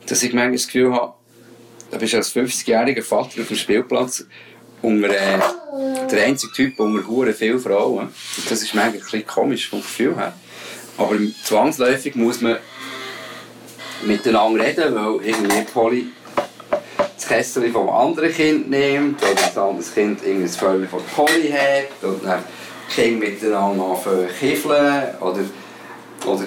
dass 0.06 0.22
ich 0.22 0.32
manchmal 0.32 0.52
das 0.52 0.66
Gefühl 0.66 0.92
habe, 0.92 1.14
da 1.90 1.98
bist 1.98 2.12
du 2.12 2.16
als 2.18 2.34
50-jähriger 2.34 3.02
Vater 3.02 3.42
auf 3.42 3.48
dem 3.48 3.56
Spielplatz 3.56 4.24
unter, 4.82 5.10
äh, 5.10 5.40
der 6.10 6.26
einzige 6.26 6.52
Typ 6.52 6.80
unter 6.80 7.06
hure 7.06 7.32
viele 7.32 7.58
Frauen. 7.58 8.06
Und 8.06 8.50
das 8.50 8.62
ist 8.62 8.74
manchmal 8.74 8.94
ein 8.94 9.00
bisschen 9.00 9.26
komisch 9.26 9.68
vom 9.68 9.80
Gefühl 9.80 10.16
her. 10.16 10.34
Aber 10.96 11.16
zwangsläufig 11.44 12.14
muss 12.14 12.40
man 12.40 12.56
miteinander 14.06 14.64
reden, 14.64 14.94
weil 14.94 15.26
irgendwie 15.26 15.62
Polly 15.72 16.06
Kessel 17.30 17.70
vom 17.70 17.88
anderen 17.88 18.32
Kind 18.32 18.68
nimmt 18.68 19.22
oder 19.22 19.34
das 19.34 19.56
andere 19.56 19.84
Kind 19.94 20.20
das 20.42 20.56
Vögel 20.56 20.88
von 20.88 21.00
Polly 21.14 21.52
hat 21.52 22.02
und 22.02 22.24
dann 22.24 22.42
miteinander 23.20 23.84
anfangen 23.84 24.26
oder, 25.20 25.38
oder 26.26 26.44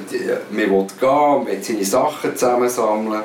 man 0.51 0.57
will 0.57 0.87
gehen 0.99 1.47
will 1.47 1.63
seine 1.63 1.85
Sachen 1.85 2.35
zusammensammeln. 2.35 3.23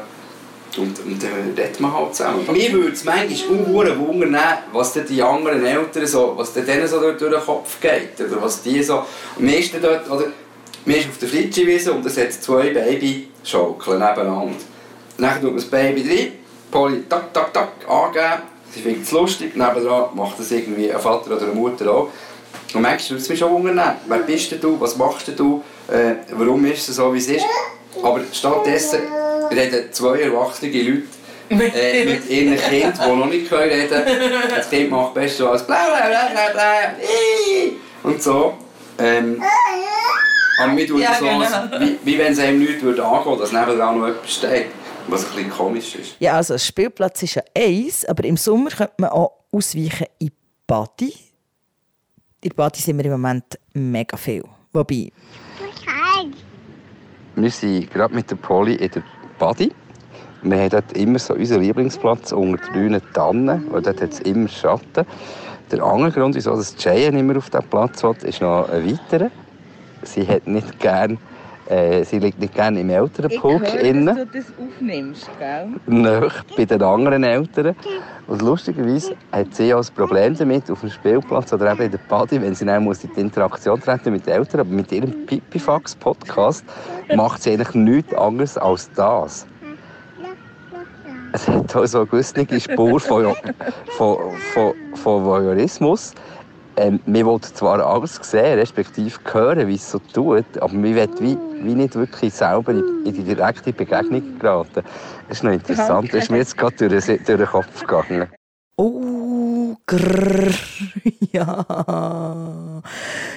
Und, 0.76 1.00
und 1.00 1.20
dann 1.20 1.56
redet 1.56 1.80
man 1.80 1.92
halt 1.92 2.14
zusammen. 2.14 2.46
Mir 2.52 2.72
würde 2.72 2.92
es 2.92 3.02
manchmal 3.02 3.90
auch 3.90 3.98
wundern, 3.98 4.38
was 4.72 4.92
die 4.92 5.20
anderen 5.20 5.66
Eltern 5.66 6.06
so, 6.06 6.34
was 6.36 6.52
denen 6.52 6.86
so 6.86 7.00
durch 7.00 7.18
den 7.18 7.40
Kopf 7.40 7.80
geht. 7.80 8.20
Oder 8.20 8.40
was 8.40 8.62
die 8.62 8.80
so... 8.84 9.02
Mir 9.38 9.58
ist 9.58 9.74
dort, 9.82 10.08
oder, 10.08 10.26
mir 10.84 10.98
ist 10.98 11.08
auf 11.08 11.18
der 11.18 11.28
Fritschiwiese 11.28 11.92
und 11.92 12.06
es 12.06 12.16
hat 12.18 12.32
zwei 12.32 12.70
Babyschaukeln 12.70 13.98
nebeneinander. 13.98 14.54
Dann 15.16 15.34
tut 15.34 15.44
man 15.44 15.56
das 15.56 15.64
Baby 15.64 16.02
rein, 16.08 16.32
Polly 16.70 17.04
tak, 17.08 17.32
tak, 17.32 17.52
tak 17.52 17.68
angeben. 17.88 18.42
Sie 18.74 18.80
findet 18.82 19.04
es 19.04 19.12
lustig, 19.12 19.56
nebenan 19.56 20.04
macht 20.14 20.38
das 20.38 20.50
irgendwie 20.50 20.92
ein 20.92 21.00
Vater 21.00 21.32
oder 21.36 21.42
eine 21.46 21.52
Mutter 21.54 21.90
auch. 21.90 22.08
Und 22.74 22.82
manchmal 22.82 23.10
würde 23.10 23.22
es 23.22 23.28
mich 23.30 23.38
schon 23.38 23.50
wundern, 23.50 23.96
wer 24.06 24.18
bist 24.18 24.52
du, 24.62 24.78
was 24.78 24.96
machst 24.96 25.28
du, 25.36 25.62
äh, 25.88 26.14
warum 26.32 26.64
ist 26.66 26.86
es 26.88 26.96
so, 26.96 27.12
wie 27.14 27.18
es 27.18 27.28
ist. 27.28 27.46
Aber 28.02 28.20
stattdessen 28.32 29.00
reden 29.50 29.90
zwei 29.90 30.20
erwachsene 30.20 30.70
Leute 30.70 31.02
äh, 31.48 32.04
mit 32.04 32.28
ihren 32.28 32.58
Kindern, 32.58 32.92
die 33.02 33.16
noch 33.16 33.26
nicht 33.26 33.50
reden 33.50 33.88
können. 33.88 34.50
Das 34.54 34.68
Kind 34.68 34.90
macht 34.90 35.14
besser 35.14 35.50
als 35.50 35.66
bla 35.66 35.86
bla 35.86 36.06
bla 36.08 36.28
bla 36.30 36.52
bla 36.52 36.72
und 38.02 38.22
so. 38.22 38.54
Ähm, 38.98 39.42
aber 40.60 40.72
mir 40.72 40.86
tut 40.86 41.00
es 41.00 41.18
so, 41.18 41.24
genau. 41.24 41.40
als- 41.40 41.80
wie, 41.80 41.98
wie 42.04 42.18
wenn 42.18 42.32
es 42.32 42.38
einem 42.40 42.58
nichts 42.58 42.82
würde 42.82 43.02
angehen, 43.04 43.38
dass 43.38 43.52
nebenan 43.52 43.98
noch 43.98 44.08
etwas 44.08 44.30
steht, 44.34 44.66
was 45.10 45.24
ein 45.24 45.36
bisschen 45.36 45.50
komisch 45.50 45.94
ist. 45.94 46.16
Ja, 46.20 46.34
also 46.34 46.54
ein 46.54 46.58
Spielplatz 46.58 47.22
ist 47.22 47.34
ja 47.34 47.42
eins, 47.56 48.04
aber 48.04 48.24
im 48.24 48.36
Sommer 48.36 48.70
könnte 48.70 48.94
man 48.98 49.10
auch 49.10 49.32
ausweichen 49.52 50.06
in 50.18 50.30
Badi. 50.66 51.12
In 52.40 52.52
Badi 52.54 52.80
sind 52.80 52.98
wir 52.98 53.04
im 53.06 53.12
Moment 53.12 53.58
mega 53.72 54.16
viel. 54.16 54.44
Wobei, 54.72 55.10
Wir 57.34 57.50
sind 57.50 57.90
gerade 57.90 58.14
mit 58.14 58.30
der 58.30 58.36
Polly 58.36 58.74
in 58.74 58.90
der 58.90 59.02
Badi. 59.38 59.72
Wir 60.42 60.56
haben 60.56 60.70
dort 60.70 60.92
immer 60.96 61.18
so 61.18 61.34
unseren 61.34 61.62
Lieblingsplatz 61.62 62.32
unter 62.32 62.64
den 62.64 62.72
grünen 62.72 63.02
Tannen, 63.12 63.66
weil 63.72 63.82
dort 63.82 64.00
hat 64.00 64.12
es 64.12 64.20
immer 64.20 64.48
Schatten. 64.48 65.04
Der 65.70 65.82
andere 65.82 66.12
Grund, 66.12 66.34
wieso 66.34 66.56
das 66.56 66.76
Cheyenne 66.76 67.18
immer 67.18 67.36
auf 67.36 67.50
diesem 67.50 67.68
Platz 67.68 68.02
will, 68.02 68.16
ist 68.22 68.40
noch 68.40 68.68
ein 68.68 68.90
weiterer. 68.90 69.30
Sie, 70.02 70.26
hat 70.26 70.46
nicht 70.46 70.78
gern, 70.78 71.18
äh, 71.68 72.02
sie 72.04 72.18
liegt 72.18 72.38
nicht 72.38 72.54
gerne 72.54 72.80
im 72.80 72.90
Elternpulk 72.90 73.74
innen. 73.82 74.28
das 74.32 74.46
aufnimmst, 74.58 75.28
gell? 75.38 75.68
Nacht 75.86 76.56
bei 76.56 76.64
den 76.64 76.82
anderen 76.82 77.24
Eltern. 77.24 77.76
Und 78.26 78.42
lustigerweise 78.42 79.16
hat 79.32 79.54
sie 79.54 79.74
auch 79.74 79.86
ein 79.86 79.94
Problem 79.94 80.36
damit 80.36 80.70
auf 80.70 80.80
dem 80.80 80.90
Spielplatz 80.90 81.52
oder 81.52 81.72
eben 81.72 81.82
in 81.82 81.90
der 81.90 81.98
Party, 81.98 82.40
wenn 82.40 82.54
sie 82.54 82.64
dann 82.64 82.84
muss 82.84 83.04
in 83.04 83.10
die 83.14 83.20
Interaktion 83.20 83.80
treten 83.80 84.12
mit 84.12 84.26
den 84.26 84.34
Eltern. 84.34 84.60
Aber 84.60 84.70
mit 84.70 84.90
ihrem 84.92 85.26
Pipifax-Podcast 85.26 86.64
macht 87.14 87.42
sie 87.42 87.52
eigentlich 87.52 87.74
nichts 87.74 88.14
anderes 88.14 88.56
als 88.56 88.90
das. 88.92 89.46
Es 91.32 91.46
hat 91.46 91.76
auch 91.76 91.84
so 91.84 91.98
eine 91.98 92.06
gewisse 92.06 92.60
Spur 92.60 92.98
von, 93.00 93.34
von, 93.96 94.16
von, 94.54 94.74
von 94.94 95.24
Voyeurismus. 95.24 96.14
Ähm, 96.80 97.00
wir 97.06 97.26
wollen 97.26 97.42
zwar 97.42 97.84
alles 97.84 98.20
sehen, 98.22 98.56
respektive 98.58 99.18
hören, 99.32 99.66
wie 99.66 99.74
es 99.74 99.90
so 99.90 99.98
tut, 99.98 100.44
aber 100.60 100.72
wir 100.74 100.94
wollen 100.94 101.18
wie, 101.20 101.36
wie 101.66 101.74
nicht 101.74 101.96
wirklich 101.96 102.32
selber 102.32 102.70
in, 102.70 103.04
in 103.04 103.12
die 103.14 103.24
direkte 103.24 103.72
Begegnung 103.72 104.38
geraten. 104.38 104.84
Das 105.28 105.38
ist 105.38 105.42
noch 105.42 105.50
interessant, 105.50 106.12
das 106.14 106.22
ist 106.24 106.30
mir 106.30 106.38
jetzt 106.38 106.56
gerade 106.56 106.88
durch, 106.88 107.06
den- 107.06 107.24
durch 107.24 107.38
den 107.38 107.46
Kopf 107.46 107.80
gegangen. 107.80 108.28
Oh, 108.76 109.74
grrr, 109.86 110.52
ja. 111.32 112.82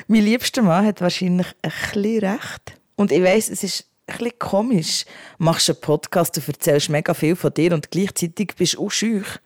Mein 0.07 0.21
liebster 0.23 0.61
Mann 0.61 0.85
hat 0.85 1.01
wahrscheinlich 1.01 1.47
ein 1.63 1.71
bisschen 1.93 2.19
recht. 2.19 2.77
Und 2.95 3.11
ich 3.11 3.23
weiss, 3.23 3.49
es 3.49 3.63
ist 3.63 3.85
ein 4.05 4.17
bisschen 4.19 4.37
komisch. 4.37 5.05
Du 5.39 5.45
machst 5.45 5.67
einen 5.69 5.81
Podcast, 5.81 6.37
du 6.37 6.41
erzählst 6.45 6.89
mega 6.89 7.15
viel 7.15 7.35
von 7.35 7.51
dir 7.53 7.73
und 7.73 7.89
gleichzeitig 7.89 8.53
bist 8.55 8.75
du 8.75 8.85
auch 8.85 8.91
schüch. 8.91 9.39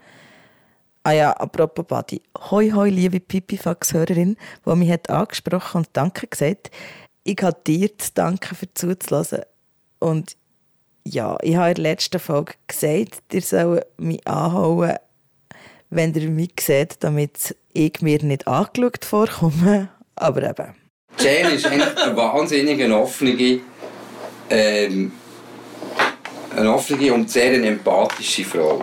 Ah 1.07 1.11
ja, 1.11 1.31
apropos 1.33 1.85
Buddy. 1.85 2.19
Hoi, 2.49 2.71
hoi, 2.71 2.89
liebe 2.89 3.19
Pipifax-Hörerin, 3.19 4.37
die 4.65 4.75
mich 4.75 4.89
hat 4.89 5.07
angesprochen 5.07 5.77
und 5.81 5.89
Danke 5.93 6.25
gesagt. 6.25 6.71
Ich 7.23 7.37
habe 7.43 7.55
dir 7.67 7.95
zu 7.95 8.11
danken 8.15 8.55
für 8.55 8.73
zuzulassen. 8.73 9.41
Und 9.99 10.35
ja, 11.03 11.37
ich 11.43 11.57
habe 11.57 11.69
in 11.69 11.75
der 11.75 11.83
letzten 11.83 12.19
Folge 12.19 12.53
gesagt, 12.65 13.21
ihr 13.33 13.41
sollt 13.43 13.85
mich 13.99 14.27
anhauen, 14.27 14.95
wenn 15.91 16.15
ihr 16.15 16.27
mich 16.27 16.53
seht, 16.59 17.03
damit 17.03 17.55
ich 17.71 18.01
mir 18.01 18.23
nicht 18.23 18.47
angeschaut 18.47 19.05
vorkomme. 19.05 19.89
Aber 20.15 20.41
eben. 20.41 20.73
Jane 21.19 21.53
ist 21.53 21.67
eigentlich 21.67 21.97
eine 21.97 22.17
wahnsinnig 22.17 22.81
eine 22.81 22.97
offene, 22.97 23.59
ähm, 24.49 25.11
eine 26.55 26.73
offene 26.73 27.13
und 27.13 27.29
sehr 27.29 27.53
empathische 27.63 28.43
Frau. 28.43 28.81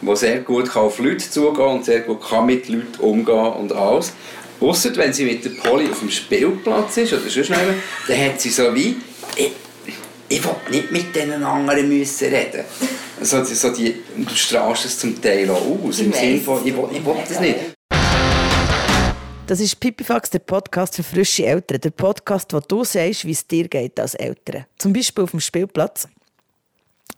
Die 0.00 0.16
sehr 0.16 0.40
gut 0.40 0.70
kann 0.70 0.82
auf 0.82 0.98
Leute 0.98 1.30
zugehen 1.30 1.66
und 1.66 1.84
sehr 1.84 2.00
gut 2.00 2.22
kann 2.22 2.46
mit 2.46 2.68
Leuten 2.68 3.00
umgehen 3.00 3.52
und 3.52 3.72
alles. 3.72 4.12
Ausser 4.60 4.94
wenn 4.96 5.12
sie 5.12 5.24
mit 5.24 5.44
der 5.44 5.50
Polly 5.50 5.88
auf 5.90 5.98
dem 5.98 6.10
Spielplatz 6.10 6.96
ist 6.98 7.12
oder 7.12 7.22
sonst 7.22 7.48
jemand, 7.48 7.78
dann 8.06 8.24
hat 8.24 8.40
sie 8.40 8.50
so 8.50 8.74
wie... 8.74 8.96
Ich, 9.36 9.52
ich 10.28 10.42
will 10.42 10.54
nicht 10.70 10.90
mit 10.90 11.14
den 11.14 11.32
anderen 11.42 11.88
müssen 11.88 12.28
reden. 12.28 12.64
So, 13.20 13.44
so 13.44 13.70
die, 13.70 14.02
und 14.16 14.30
du 14.30 14.34
strahlst 14.34 14.84
es 14.86 14.98
zum 14.98 15.20
Teil 15.20 15.50
auch 15.50 15.62
aus. 15.84 16.00
Im 16.00 16.10
Ich 16.10 16.16
Sinne 16.16 16.40
von, 16.40 16.66
ich 16.66 16.74
will, 16.74 16.88
ich 16.92 17.04
will 17.04 17.14
das 17.28 17.40
nicht. 17.40 17.56
Das 19.46 19.60
ist 19.60 19.78
Pipifax, 19.78 20.30
der 20.30 20.38
Podcast 20.38 20.96
für 20.96 21.02
frische 21.02 21.44
Eltern. 21.44 21.80
Der 21.80 21.90
Podcast, 21.90 22.52
wo 22.54 22.60
du 22.60 22.84
sagst, 22.84 23.26
wie 23.26 23.32
es 23.32 23.46
dir 23.46 23.68
geht 23.68 24.00
als 24.00 24.14
Eltern. 24.14 24.64
Zum 24.78 24.92
Beispiel 24.92 25.24
auf 25.24 25.32
dem 25.32 25.40
Spielplatz. 25.40 26.08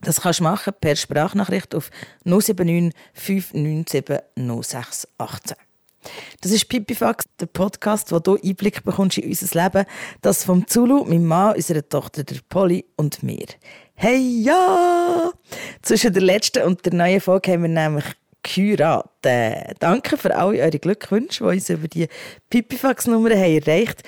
Das 0.04 0.20
kannst 0.20 0.40
du 0.40 0.44
machen 0.44 0.74
per 0.78 0.96
Sprachnachricht 0.96 1.74
auf 1.74 1.90
079 2.24 2.92
597 3.14 4.04
0618. 4.36 5.56
Das 6.42 6.52
ist 6.52 6.68
Pipifax, 6.68 7.24
der 7.40 7.46
Podcast, 7.46 8.12
wo 8.12 8.18
du 8.18 8.36
Einblick 8.36 8.84
bekommst 8.84 9.16
in 9.16 9.28
unser 9.28 9.62
Leben. 9.62 9.86
Das 10.20 10.44
vom 10.44 10.66
Zulu, 10.66 11.04
meinem 11.04 11.24
Mann, 11.24 11.56
unserer 11.56 11.88
Tochter, 11.88 12.22
der 12.24 12.36
Polly 12.50 12.84
und 12.96 13.22
mir. 13.22 13.46
Hey 13.94 14.42
ja! 14.42 15.32
Zwischen 15.80 16.12
der 16.12 16.22
letzten 16.22 16.64
und 16.64 16.84
der 16.84 16.92
neuen 16.92 17.22
Folge 17.22 17.52
haben 17.52 17.62
wir 17.62 17.70
nämlich 17.70 18.04
geheiratet. 18.42 19.78
Danke 19.78 20.18
für 20.18 20.36
alle 20.36 20.60
eure 20.60 20.78
Glückwünsche, 20.78 21.44
die 21.44 21.50
uns 21.50 21.70
über 21.70 21.88
die 21.88 22.08
Pipifax-Nummer 22.50 23.30
haben 23.30 23.62
erreicht 23.62 24.02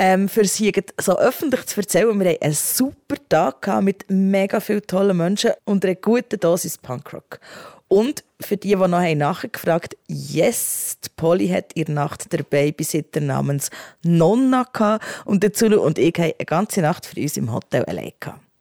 ähm, 0.00 0.30
für 0.30 0.46
sie 0.46 0.72
so 0.98 1.18
öffentlich 1.18 1.66
zu 1.66 1.78
erzählen. 1.80 2.18
Wir 2.18 2.30
hatten 2.30 2.42
einen 2.42 2.54
super 2.54 3.16
Tag 3.28 3.82
mit 3.82 4.06
mega 4.08 4.58
vielen 4.58 4.86
tollen 4.86 5.14
Menschen 5.14 5.50
und 5.66 5.84
einer 5.84 5.94
guten 5.94 6.40
Dosis 6.40 6.78
Punkrock. 6.78 7.38
Und 7.86 8.24
für 8.40 8.56
die, 8.56 8.68
die 8.68 8.76
noch 8.76 9.14
nachgefragt 9.14 9.94
haben, 9.94 10.16
yes, 10.16 10.96
die 11.04 11.10
Polly 11.14 11.48
hat 11.48 11.74
in 11.74 11.84
der 11.84 11.94
Nacht 11.96 12.32
der 12.32 12.44
Babysitter 12.44 13.20
namens 13.20 13.68
Nonna 14.02 14.64
gehabt 14.72 15.04
und 15.26 15.44
dazu 15.44 15.66
und 15.66 15.98
ich 15.98 16.14
haben 16.16 16.32
eine 16.38 16.46
ganze 16.46 16.80
Nacht 16.80 17.04
für 17.04 17.20
uns 17.20 17.36
im 17.36 17.52
Hotel 17.52 17.84
allein. 17.84 18.12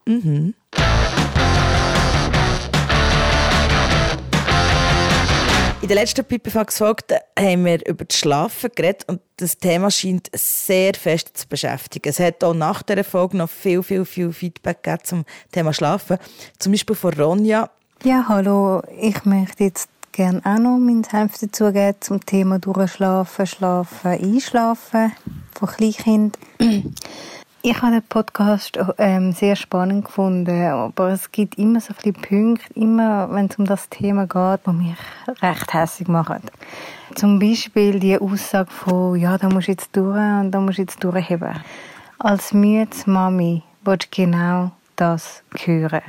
Mhm. 0.06 0.56
Der 5.90 5.96
letzten 5.96 6.24
Pipifax-Folge 6.24 7.20
haben 7.38 7.66
wir 7.66 7.86
über 7.88 8.06
das 8.06 8.16
Schlafen 8.16 8.70
geredet 8.76 9.06
und 9.08 9.22
das 9.38 9.58
Thema 9.58 9.90
scheint 9.90 10.30
sehr 10.34 10.94
fest 10.94 11.36
zu 11.36 11.48
beschäftigen. 11.48 12.08
Es 12.08 12.20
hat 12.20 12.44
auch 12.44 12.54
nach 12.54 12.84
dieser 12.84 13.04
Folge 13.04 13.38
noch 13.38 13.50
viel, 13.50 13.82
viel, 13.82 14.06
viel 14.06 14.32
Feedback 14.32 14.84
gegeben 14.84 15.04
zum 15.04 15.26
Thema 15.52 15.74
Schlafen. 15.74 16.20
Zum 16.60 16.74
Beispiel 16.74 16.96
von 16.96 17.14
Ronja. 17.14 17.72
Ja, 18.04 18.26
hallo. 18.28 18.84
Ich 19.02 19.26
möchte 19.26 19.64
jetzt 19.64 19.90
gerne 20.12 20.42
auch 20.46 20.60
noch 20.60 20.78
meinen 20.78 21.04
Senf 21.04 21.40
dazugeben 21.40 21.96
zum 22.02 22.24
Thema 22.24 22.60
Durchschlafen, 22.60 23.48
Schlafen, 23.48 24.12
Einschlafen 24.12 25.12
von 25.58 25.70
Kleinkind. 25.70 26.38
Ich 27.62 27.82
habe 27.82 27.92
den 27.92 28.04
Podcast 28.04 28.80
ähm, 28.98 29.34
sehr 29.34 29.58
spannend 29.58 30.06
gefunden, 30.06 30.64
aber 30.64 31.10
es 31.10 31.30
gibt 31.30 31.58
immer 31.58 31.82
so 31.82 31.94
viele 31.94 32.14
Punkte, 32.14 32.74
immer 32.74 33.30
wenn 33.34 33.48
es 33.48 33.58
um 33.58 33.66
das 33.66 33.90
Thema 33.90 34.28
geht, 34.28 34.66
die 34.66 34.72
mich 34.72 34.96
recht 35.42 35.74
hässlich 35.74 36.08
machen. 36.08 36.40
Zum 37.16 37.38
Beispiel 37.38 38.00
die 38.00 38.18
Aussage 38.18 38.72
von, 38.72 39.20
ja, 39.20 39.38
da 39.38 39.50
musst 39.50 39.68
du 39.68 39.72
jetzt 39.74 39.94
durch 39.94 40.16
und 40.16 40.52
da 40.52 40.62
musst 40.62 40.78
du 40.78 40.84
jetzt 40.84 41.04
durchheben. 41.04 41.60
Als 42.18 42.54
müdes 42.54 43.06
Mami 43.06 43.62
willst 43.84 44.18
du 44.18 44.22
genau 44.24 44.72
das 44.96 45.44
hören. 45.66 46.02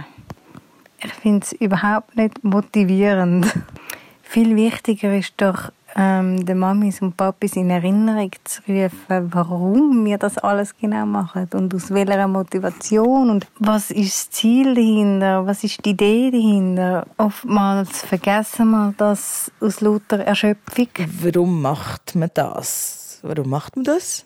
Ich 1.03 1.13
finde 1.15 1.45
es 1.45 1.53
überhaupt 1.53 2.17
nicht 2.17 2.45
motivierend. 2.45 3.53
Viel 4.23 4.55
wichtiger 4.55 5.17
ist 5.17 5.35
doch, 5.39 5.73
ähm, 5.97 6.45
den 6.45 6.59
Mamis 6.59 7.01
und 7.03 7.17
Papis 7.17 7.57
in 7.57 7.71
Erinnerung 7.71 8.31
zu 8.45 8.63
rufen, 8.69 9.33
warum 9.33 10.05
wir 10.05 10.19
das 10.19 10.39
alles 10.39 10.77
genau 10.77 11.07
machen 11.07 11.49
und 11.55 11.75
aus 11.75 11.91
welcher 11.91 12.29
Motivation 12.29 13.31
und 13.31 13.47
was 13.59 13.91
ist 13.91 14.17
das 14.17 14.31
Ziel 14.31 14.75
dahinter, 14.75 15.47
was 15.47 15.65
ist 15.65 15.85
die 15.85 15.91
Idee 15.91 16.31
dahinter. 16.31 17.07
Oftmals 17.17 18.03
vergessen 18.03 18.71
wir 18.71 18.95
das 18.97 19.51
aus 19.61 19.81
lauter 19.81 20.21
Erschöpfung. 20.21 20.89
Warum 21.23 21.63
macht 21.63 22.15
man 22.15 22.31
das? 22.35 23.21
Warum 23.23 23.51
macht 23.51 23.77
man 23.77 23.85
das? 23.85 24.25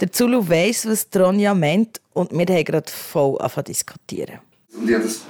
Der 0.00 0.10
Zulu 0.10 0.48
weiss, 0.48 0.86
was 0.86 1.08
Ronja 1.14 1.54
meint 1.54 2.00
und 2.12 2.32
wir 2.32 2.46
haben 2.46 2.64
gerade 2.64 2.90
voll 2.90 3.38
angefangen 3.38 3.66
zu 3.66 3.72
diskutieren. 3.72 4.40
Und 4.74 4.88
ich 4.88 4.94
habe 4.94 5.04
das 5.04 5.20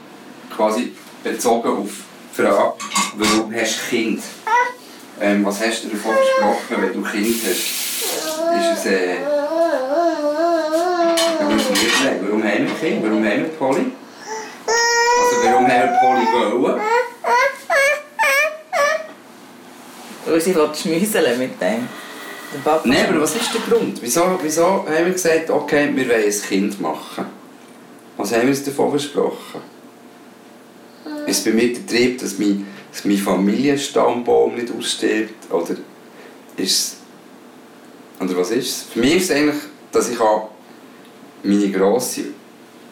quasi 0.54 0.92
bezogen 1.22 1.68
auf 1.68 1.90
die 2.32 2.42
Frage, 2.42 2.74
warum 3.16 3.52
hast 3.52 3.78
du 3.78 3.96
Kind? 3.96 4.22
Ähm, 5.20 5.44
was 5.44 5.60
hast 5.60 5.84
du 5.84 5.88
davon 5.88 6.12
gesprochen, 6.14 6.82
wenn 6.82 6.92
du 6.92 7.02
Kind 7.02 7.42
hast? 7.42 7.50
Ist 7.50 8.78
es, 8.78 8.86
äh, 8.86 9.16
warum, 12.20 12.44
haben 12.44 12.66
wir 12.66 12.74
Kind? 12.80 13.02
Warum 13.02 13.24
haben 13.24 13.42
wir 13.42 13.48
Polly? 13.58 13.92
Also 14.66 15.36
warum 15.44 15.66
haben 15.66 15.90
wir 15.90 15.98
Polly 16.00 16.62
wollen? 16.62 16.80
Weil 20.24 20.40
sie 20.40 20.54
schmüseln 20.54 21.38
mit 21.38 21.60
dem. 21.60 21.88
Nein, 22.84 23.06
aber 23.08 23.22
was 23.22 23.34
ist 23.34 23.52
der 23.52 23.60
Grund? 23.60 24.00
Wieso, 24.00 24.38
wieso 24.42 24.86
haben 24.86 25.04
wir 25.04 25.12
gesagt, 25.12 25.50
okay, 25.50 25.90
wir 25.94 26.08
wollen 26.08 26.24
ein 26.24 26.42
Kind 26.48 26.80
machen? 26.80 27.26
Was 28.16 28.32
haben 28.32 28.42
wir 28.42 28.48
uns 28.50 28.64
davon 28.64 28.90
versprochen? 28.90 29.60
Ist 31.26 31.44
bei 31.44 31.50
mir 31.50 31.72
der 31.72 31.86
Trieb, 31.86 32.18
dass 32.20 32.38
mein, 32.38 32.66
dass 32.90 33.04
mein 33.04 33.18
Familienstammbaum 33.18 34.54
nicht 34.54 34.72
ausstirbt? 34.76 35.50
Oder 35.50 35.76
ist 36.56 36.96
Oder 38.20 38.36
was 38.36 38.50
ist 38.50 38.66
es? 38.66 38.82
Für 38.92 39.00
mich 39.00 39.16
ist 39.16 39.30
es 39.30 39.36
eigentlich, 39.36 39.62
dass 39.92 40.10
ich 40.10 40.18
meine 41.42 41.70
grosse, 41.70 42.22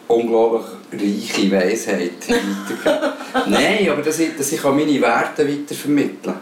unglaublich 0.07 0.65
reiche 0.93 1.51
Weisheit 1.51 2.11
weitergeben 2.29 3.13
Nein, 3.47 3.89
aber 3.89 4.01
dass 4.01 4.19
ich, 4.19 4.35
dass 4.37 4.51
ich 4.51 4.63
meine 4.63 5.01
Werte 5.01 5.47
weitervermitteln 5.47 6.21
kann. 6.23 6.39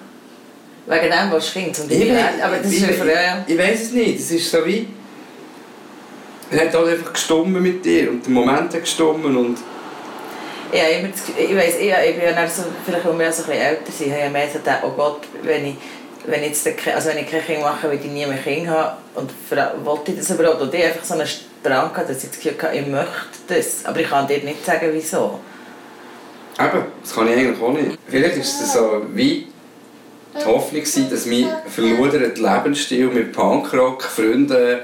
Wegen 0.88 1.12
dem, 1.12 1.32
was 1.32 1.52
Kind 1.52 1.80
und 1.80 1.92
ich, 1.92 2.12
aber 2.12 2.58
das 2.58 2.72
ich, 2.72 2.84
ist 2.84 3.00
für, 3.00 3.12
ja. 3.12 3.44
ich 3.48 3.58
weiß 3.58 3.82
es 3.82 3.92
nicht. 3.92 4.20
Es 4.20 4.32
ist 4.32 4.52
so 4.52 4.64
wie... 4.66 4.88
Er 6.52 6.68
hat 6.68 6.76
halt 6.76 6.88
einfach 6.90 7.12
gestummen 7.12 7.62
mit 7.62 7.84
dir 7.84 8.12
und 8.12 8.24
der 8.24 8.32
Moment 8.32 8.72
hat 8.74 8.82
gestummen 8.82 9.36
und... 9.36 9.58
Ja, 10.72 10.88
immer 10.88 11.10
das, 11.10 11.22
ich 11.38 11.56
weiss, 11.56 11.76
ich, 11.80 11.92
ich 11.92 12.16
bin 12.16 12.26
ja 12.26 12.48
so, 12.48 12.64
vielleicht 12.86 13.06
weil 13.06 13.20
wir 13.20 13.32
so 13.32 13.44
ein 13.44 13.50
bisschen 13.50 13.66
älter 13.66 13.92
sind, 13.92 14.12
habe 14.12 14.26
ich 14.26 14.32
mehr 14.32 14.48
so 14.52 14.60
gedacht, 14.60 14.80
oh 14.84 14.92
Gott, 14.92 15.22
wenn 15.44 15.66
ich, 15.68 15.76
wenn 16.26 16.44
ich, 16.44 16.50
jetzt, 16.50 16.88
also 16.94 17.10
wenn 17.10 17.20
ich 17.20 17.30
kein 17.30 17.46
Kind 17.46 17.62
mache, 17.62 17.90
will 17.90 18.00
ich 18.02 18.12
nie 18.12 18.26
mehr 18.26 18.38
Kind 18.38 18.68
haben 18.68 18.98
und 19.16 19.32
wollte 19.86 20.12
ich 20.12 20.18
das 20.18 20.32
aber 20.32 20.50
auch, 20.50 20.60
und 20.60 20.74
ich 20.74 20.84
einfach 20.84 21.04
so 21.04 21.14
einen 21.14 21.28
Drang 21.64 21.92
gehabt, 21.92 22.10
dass 22.10 22.24
ich 22.24 22.30
das 22.30 22.40
Gefühl 22.40 22.62
hatte, 22.62 22.78
ich 22.78 22.88
möchte 22.88 23.10
das, 23.48 23.86
aber 23.86 24.00
ich 24.00 24.10
kann 24.10 24.28
dir 24.28 24.40
nicht 24.40 24.66
sagen, 24.66 24.90
wieso. 24.92 25.40
Eben, 26.60 26.86
das 27.02 27.14
kann 27.14 27.28
ich 27.28 27.38
eigentlich 27.38 27.62
auch 27.62 27.72
nicht. 27.72 27.98
Vielleicht 28.08 28.38
ist 28.38 28.62
es 28.62 28.74
so 28.74 29.04
wie 29.14 29.48
die 30.40 30.46
Hoffnung, 30.46 30.84
dass 31.10 31.26
mein 31.26 31.48
verloderter 31.68 32.42
Lebensstil 32.42 33.08
mit 33.08 33.32
Punkrock, 33.34 34.04
Freunden, 34.04 34.80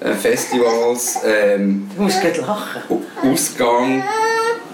äh, 0.00 0.12
Festivals, 0.12 1.18
ähm, 1.24 1.90
du 1.96 2.02
musst 2.02 2.22
lachen. 2.22 2.82
Ausgang, 3.22 4.04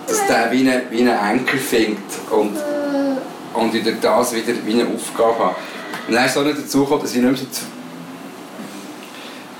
dass 0.06 0.26
der 0.26 0.50
wie 0.50 0.60
einen, 0.60 0.82
wie 0.90 1.00
einen 1.00 1.18
Anker 1.18 1.58
findet 1.58 2.02
und, 2.30 2.56
und 3.54 3.74
ich 3.74 3.84
das 4.00 4.34
wieder 4.34 4.52
wie 4.64 4.80
eine 4.80 4.88
Aufgabe 4.94 5.38
habe. 5.38 5.56
Und 6.08 6.14
dann 6.14 6.26
ist 6.26 6.36
auch 6.36 6.44
nicht 6.44 6.58
dazu 6.58 6.80
gekommen, 6.80 7.02
dass 7.02 7.14
ich 7.14 7.22
nicht 7.22 7.30
mehr 7.30 7.36
so 7.36 7.46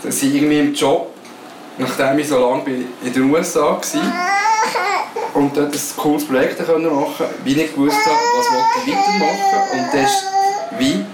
dass 0.02 0.20
ich 0.20 0.34
irgendwie 0.34 0.58
im 0.58 0.74
Job, 0.74 1.14
nachdem 1.78 2.18
ich 2.18 2.28
so 2.28 2.38
lange 2.38 2.64
in 3.04 3.12
den 3.12 3.30
USA 3.30 3.60
war, 3.60 3.80
und 5.34 5.56
dort 5.56 5.74
ein 5.74 5.80
cooles 5.96 6.24
Projekt 6.24 6.60
machen 6.60 6.84
konnte, 6.84 7.30
wie 7.44 7.52
ich 7.54 7.74
gewusst 7.74 8.04
habe, 8.04 8.16
was 8.36 8.46
ich 8.84 8.92
weitermachen 8.92 9.78
und 9.78 9.94
das 9.94 10.24
wie 10.78 11.04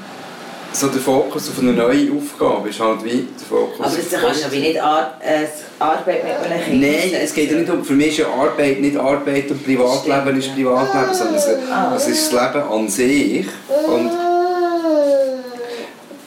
so 0.72 0.88
der 0.88 1.00
Fokus 1.00 1.48
auf 1.48 1.58
eine 1.58 1.72
neue 1.72 2.12
Aufgabe 2.12 2.68
ist 2.68 2.80
halt 2.80 3.04
wie 3.04 3.26
der 3.38 3.46
Fokus 3.48 3.80
Aber 3.80 3.96
das 3.96 4.20
kannst 4.20 4.44
du 4.44 4.52
wie 4.52 4.60
nicht 4.60 4.80
Ar 4.80 5.18
äh, 5.20 5.46
Arbeit 5.78 6.24
mit 6.24 6.34
einem 6.34 6.64
Kind 6.64 6.80
Nein, 6.80 7.20
es 7.22 7.34
geht 7.34 7.50
ja 7.50 7.58
nicht 7.58 7.70
um, 7.70 7.84
für 7.84 7.94
mich 7.94 8.08
ist 8.08 8.18
ja 8.18 8.28
Arbeit 8.28 8.80
nicht 8.80 8.96
Arbeit 8.96 9.50
und 9.50 9.64
Privatleben 9.64 10.38
ist 10.38 10.54
Privatleben, 10.54 11.14
sondern 11.14 11.36
es, 11.36 11.48
ah. 11.70 11.94
es 11.96 12.08
ist 12.08 12.32
das 12.32 12.54
Leben 12.54 12.68
an 12.68 12.88
sich 12.88 13.46
und, 13.86 14.10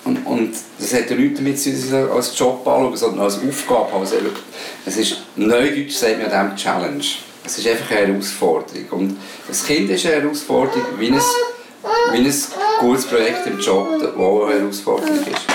und, 0.06 0.26
und 0.26 0.56
das 0.80 0.94
hat 0.94 1.10
ja 1.10 1.16
nichts 1.16 1.38
damit 1.38 1.60
zu 1.60 1.72
tun, 1.72 2.10
als 2.12 2.38
Job 2.38 2.68
anschauen, 2.68 2.98
sondern 2.98 3.26
als 3.26 3.40
Aufgabe. 3.48 3.94
Also, 4.00 4.16
es 4.86 4.98
ist, 4.98 5.18
Neudeutsch 5.36 5.94
sagt 5.94 6.18
man 6.22 6.32
dem 6.32 6.56
Challenge. 6.56 7.04
Es 7.44 7.58
ist 7.58 7.68
einfach 7.68 7.92
eine 7.96 8.14
Herausforderung 8.14 8.86
und 8.92 9.18
das 9.48 9.66
Kind 9.66 9.90
ist 9.90 10.06
eine 10.06 10.22
Herausforderung, 10.22 10.86
wie 11.00 11.12
wie 12.12 12.18
ein 12.18 12.34
gutes 12.80 13.06
Projekt 13.06 13.48
im 13.48 13.60
Job, 13.60 13.88
das 14.00 14.16
auch 14.16 14.48
eine 14.48 14.60
Herausforderung 14.60 15.20
ist. 15.20 15.48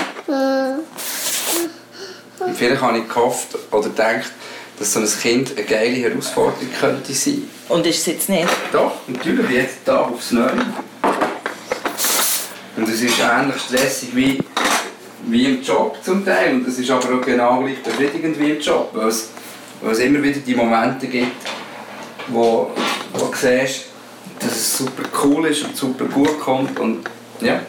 Und 2.39 2.55
vielleicht 2.55 2.81
habe 2.81 2.99
ich 2.99 3.07
gehofft 3.07 3.57
oder 3.71 3.89
gedacht, 3.89 4.31
dass 4.79 4.93
so 4.93 4.99
ein 4.99 5.07
Kind 5.07 5.57
eine 5.57 5.65
geile 5.65 5.95
Herausforderung 5.95 6.69
könnte 6.79 7.13
sein. 7.13 7.49
Und 7.69 7.85
ist 7.85 7.99
es 7.99 8.05
jetzt 8.05 8.29
nicht? 8.29 8.47
Doch, 8.71 8.93
natürlich, 9.07 9.49
jeden 9.49 9.67
Tag 9.85 10.11
aufs 10.11 10.31
Neue. 10.31 10.53
Und 12.77 12.87
es 12.87 13.01
ist 13.01 13.19
ähnlich 13.19 13.59
stressig 13.59 14.09
wie, 14.15 14.39
wie 15.25 15.45
im 15.45 15.61
Job 15.63 15.97
zum 16.03 16.23
Teil. 16.23 16.53
Und 16.53 16.67
es 16.67 16.77
ist 16.77 16.89
aber 16.91 17.17
auch 17.17 17.21
genau 17.21 17.61
gleich 17.61 17.81
befriedigend 17.81 18.39
wie 18.39 18.51
im 18.51 18.59
Job, 18.59 18.91
weil 18.93 19.07
es, 19.07 19.29
weil 19.81 19.93
es 19.93 19.99
immer 19.99 20.21
wieder 20.21 20.39
die 20.39 20.55
Momente 20.55 21.07
gibt, 21.07 21.47
wo, 22.27 22.71
wo 23.13 23.25
du 23.25 23.35
siehst, 23.35 23.85
super 24.77 25.03
cool 25.23 25.47
ist 25.47 25.63
und 25.63 25.75
super 25.75 26.05
gut 26.05 26.39
kommt 26.39 26.79
und 26.79 27.03
ja. 27.41 27.59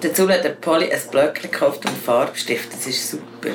Dazu 0.00 0.28
hat 0.28 0.42
der 0.42 0.50
Polly 0.50 0.92
ein 0.92 1.00
Blöckchen 1.10 1.50
gekauft 1.50 1.84
und 1.84 1.96
Farbstift, 1.96 2.72
das 2.72 2.86
ist 2.88 3.10
super. 3.12 3.50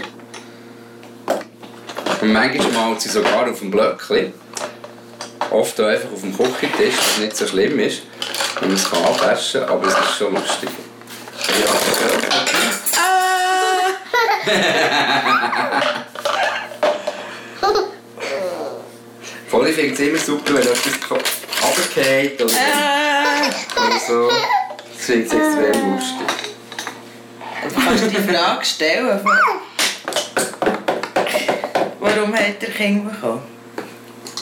Und 2.22 2.32
manchmal 2.32 2.72
malt 2.72 3.02
sie 3.02 3.10
sogar 3.10 3.50
auf 3.50 3.60
dem 3.60 3.70
Blöckchen. 3.70 4.32
Oft 5.52 5.82
auch 5.82 5.88
einfach 5.88 6.12
auf 6.14 6.22
dem 6.22 6.36
Küchentisch, 6.36 6.96
was 6.98 7.18
nicht 7.20 7.36
so 7.36 7.46
schlimm 7.46 7.78
ist, 7.80 8.04
man 8.62 8.72
es 8.72 8.86
abwaschen 8.86 9.62
kann, 9.62 9.70
aber 9.70 9.88
es 9.88 9.94
ist 9.94 10.18
schon 10.18 10.34
lustig. 10.34 10.70
Ja, 11.60 11.68
ah! 17.62 17.98
Voll, 19.48 19.67
ich 19.67 19.67
finde 19.78 19.94
es 19.94 20.00
immer 20.00 20.18
super, 20.18 20.54
wenn 20.56 20.64
etwas 20.64 21.12
runterfällt 21.12 22.42
oder, 22.42 22.52
äh. 22.52 23.86
oder 23.88 24.00
so. 24.08 24.30
Das 24.94 25.06
finde 25.06 25.26
ich 25.26 25.34
extrem 25.34 25.94
lustig. 25.94 26.28
Du 27.70 27.76
kannst 27.82 28.04
du 28.04 28.08
die 28.08 28.16
Frage 28.16 28.66
stellen, 28.66 29.20
warum 32.00 32.34
hat 32.34 32.64
er 32.64 32.70
Kinder 32.70 33.12
bekommen? 33.12 33.44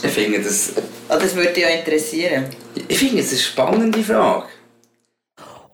Ich 0.03 0.11
finde 0.11 0.41
das... 0.41 0.73
Oh, 1.09 1.17
das 1.19 1.35
würde 1.35 1.53
dich 1.53 1.63
ja 1.63 1.69
interessieren. 1.69 2.45
Ich 2.87 2.97
finde 2.97 3.21
es 3.21 3.31
eine 3.31 3.39
spannende 3.39 4.03
Frage. 4.03 4.47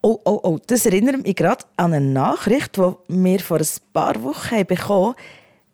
Oh, 0.01 0.19
oh, 0.25 0.39
oh, 0.43 0.59
das 0.65 0.87
erinnert 0.87 1.21
mich 1.23 1.35
gerade 1.35 1.63
an 1.77 1.93
eine 1.93 2.05
Nachricht, 2.05 2.77
die 2.77 2.91
wir 3.07 3.39
vor 3.39 3.59
ein 3.59 3.67
paar 3.93 4.23
Wochen 4.23 4.65
bekommen 4.65 5.13
haben 5.13 5.15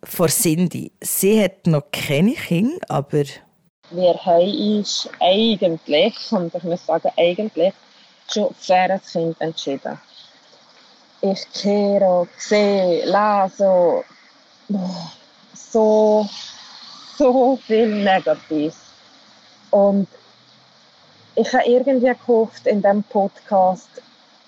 von 0.04 0.28
Cindy. 0.28 0.91
Sie 1.02 1.41
hat 1.41 1.65
noch 1.65 1.84
keine 1.91 2.34
Kinder, 2.34 2.80
aber 2.89 3.23
wir 3.89 4.13
haben 4.26 4.78
uns 4.78 5.10
eigentlich, 5.19 6.32
und 6.32 6.54
ich 6.54 6.63
muss 6.63 6.86
sagen, 6.86 7.12
eigentlich 7.17 7.73
schon 8.32 8.54
für 8.54 8.73
ein 8.73 9.02
Kind 9.02 9.39
entschieden. 9.39 10.00
Ich 11.21 11.47
kehre, 11.54 12.28
sehe, 12.38 13.06
lese 13.06 14.04
so, 15.54 16.28
so 17.17 17.60
viel 17.65 18.04
Negatives. 18.04 18.78
Und 19.71 20.08
ich 21.36 21.54
habe 21.54 21.65
irgendwie 21.65 22.13
gehofft, 22.13 22.67
in 22.67 22.82
diesem 22.82 23.04
Podcast 23.04 23.89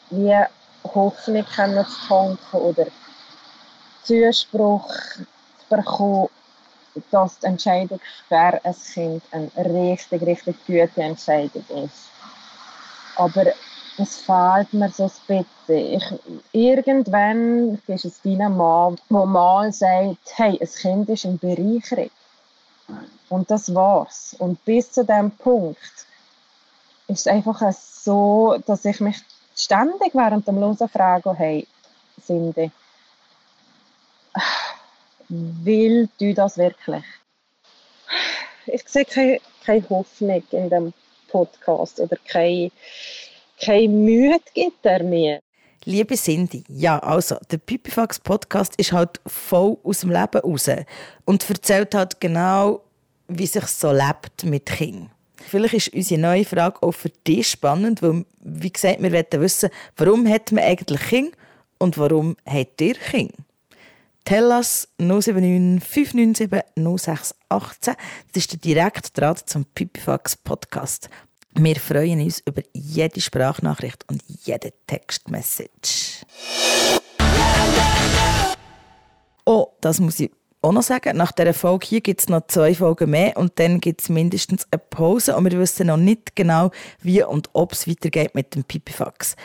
wie 0.10 0.36
Hoffnung 0.84 1.46
zu 1.48 1.86
tanken 2.08 2.58
oder 2.58 2.88
Zuspruch 4.04 4.94
bekommen, 5.70 6.30
dass 7.12 7.40
die 7.40 7.46
Entscheidung 7.48 8.00
für 8.28 8.38
ein 8.38 8.76
Kind 8.94 9.24
eine 9.32 9.52
richtig, 9.58 10.22
richtig 10.22 10.56
gute 10.66 11.02
Entscheidung 11.02 11.64
ist. 11.84 12.10
Aber 13.16 13.48
es 13.98 14.18
fehlt 14.18 14.74
mir 14.74 14.90
so 14.90 15.04
ein 15.04 15.44
bisschen. 15.68 15.94
Ich, 15.96 16.04
irgendwann 16.54 17.82
ist 17.88 18.06
es 18.06 18.22
dein 18.22 18.56
Mann, 18.56 18.98
der 19.10 19.26
mal 19.26 19.72
sagt, 19.74 20.18
hey, 20.36 20.58
ein 20.60 20.68
Kind 20.68 21.10
ist 21.10 21.26
eine 21.26 21.38
Bereicherung. 21.38 22.10
Und 23.30 23.52
das 23.52 23.74
war's. 23.76 24.36
Und 24.40 24.64
bis 24.66 24.92
zu 24.92 25.04
dem 25.06 25.32
Punkt 25.32 25.78
ist 27.08 27.20
es 27.20 27.28
einfach 27.28 27.62
so, 27.74 28.58
dass 28.66 28.86
ich 28.86 29.00
mich 29.00 29.18
ständig 29.56 30.14
während 30.14 30.48
dem 30.48 30.60
Losen 30.60 30.88
frage, 30.88 31.34
hey, 31.34 31.68
Cindy, 32.26 32.72
will 35.30 36.10
du 36.20 36.34
das 36.34 36.58
wirklich? 36.58 37.04
Ich 38.66 38.88
sehe 38.88 39.06
keine, 39.06 39.40
keine 39.66 39.90
Hoffnung 39.90 40.44
in 40.52 40.70
dem 40.70 40.94
Podcast 41.30 42.00
oder 42.00 42.18
keine, 42.28 42.72
keine 43.64 43.88
Mühe 43.88 44.40
gibt 44.54 44.86
er 44.86 45.04
mir. 45.04 45.40
Liebe 45.86 46.16
Cindy, 46.16 46.64
ja, 46.68 47.00
also, 47.00 47.38
der 47.50 47.58
Pipifax 47.58 48.20
Podcast 48.20 48.74
ist 48.76 48.92
halt 48.92 49.22
voll 49.26 49.78
aus 49.84 50.02
dem 50.02 50.12
Leben 50.12 50.42
raus 50.42 50.70
und 51.26 51.50
erzählt 51.50 51.96
halt 51.96 52.20
genau, 52.20 52.82
wie 53.28 53.48
sich 53.48 53.66
so 53.68 53.92
lebt 53.92 54.44
mit 54.44 54.66
Kindern. 54.66 55.10
Vielleicht 55.38 55.74
ist 55.74 55.94
unsere 55.94 56.20
neue 56.20 56.46
Frage 56.46 56.84
auch 56.84 56.92
für 56.92 57.10
dich 57.10 57.48
spannend, 57.48 58.02
weil, 58.02 58.26
wie 58.42 58.72
gesagt, 58.72 59.02
wir 59.02 59.12
wollen 59.12 59.42
wissen, 59.42 59.70
warum 59.96 60.28
hat 60.28 60.52
man 60.52 60.66
eigentlich 60.66 61.02
Kinder 61.02 61.38
und 61.78 61.98
warum 61.98 62.36
hat 62.46 62.82
ihr 62.82 62.96
Kinder? 62.96 63.34
Tell 64.30 64.52
us 64.52 64.88
079 65.00 65.80
597 65.84 66.62
0618. 66.76 67.96
Das 68.32 68.44
ist 68.44 68.52
der 68.52 68.60
direkte 68.60 69.12
Draht 69.12 69.50
zum 69.50 69.66
Pipifax 69.66 70.36
Podcast. 70.36 71.10
Wir 71.56 71.78
freuen 71.78 72.22
uns 72.22 72.40
über 72.46 72.62
jede 72.72 73.22
Sprachnachricht 73.22 74.06
und 74.08 74.22
jede 74.44 74.72
Textmessage. 74.86 76.24
Oh, 79.48 79.70
das 79.82 80.00
muss 80.00 80.20
ich 80.20 80.30
auch 80.62 80.74
noch 80.74 80.84
sagen. 80.84 81.18
Nach 81.18 81.32
dieser 81.32 81.56
Folge 81.56 81.88
hier 81.88 82.02
gibt 82.02 82.22
es 82.22 82.30
noch 82.30 82.46
zwei 82.46 82.76
Folgen 82.76 83.10
mehr 83.10 83.36
und 83.36 83.58
dann 83.58 83.80
gibt 83.80 84.02
es 84.02 84.10
mindestens 84.10 84.68
eine 84.70 84.78
Pause 84.92 85.36
und 85.38 85.50
wir 85.50 85.58
wissen 85.58 85.88
noch 85.88 85.98
nicht 85.98 86.36
genau, 86.36 86.70
wie 87.02 87.24
und 87.24 87.50
ob 87.54 87.74
es 87.74 87.88
weitergeht 87.88 88.36
mit 88.36 88.54
dem 88.54 88.64
Pipifax. 88.64 89.36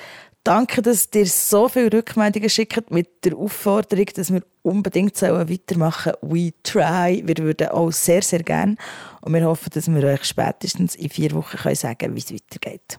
Danke, 0.44 0.82
dass 0.82 1.08
ihr 1.14 1.26
so 1.26 1.70
viele 1.70 1.90
Rückmeldungen 1.90 2.50
schickt 2.50 2.90
mit 2.90 3.24
der 3.24 3.34
Aufforderung, 3.34 4.04
dass 4.14 4.30
wir 4.30 4.42
unbedingt 4.60 5.20
weitermachen 5.22 6.12
sollen. 6.20 6.34
We 6.34 6.52
try. 6.62 7.22
Wir 7.24 7.38
würden 7.38 7.68
auch 7.68 7.90
sehr, 7.90 8.20
sehr 8.20 8.42
gerne. 8.42 8.76
Und 9.22 9.32
wir 9.32 9.46
hoffen, 9.46 9.70
dass 9.72 9.88
wir 9.88 10.04
euch 10.04 10.24
spätestens 10.24 10.96
in 10.96 11.08
vier 11.08 11.32
Wochen 11.32 11.56
können 11.56 11.74
sagen 11.74 11.96
können, 11.96 12.14
wie 12.14 12.20
es 12.20 12.30
weitergeht. 12.30 12.98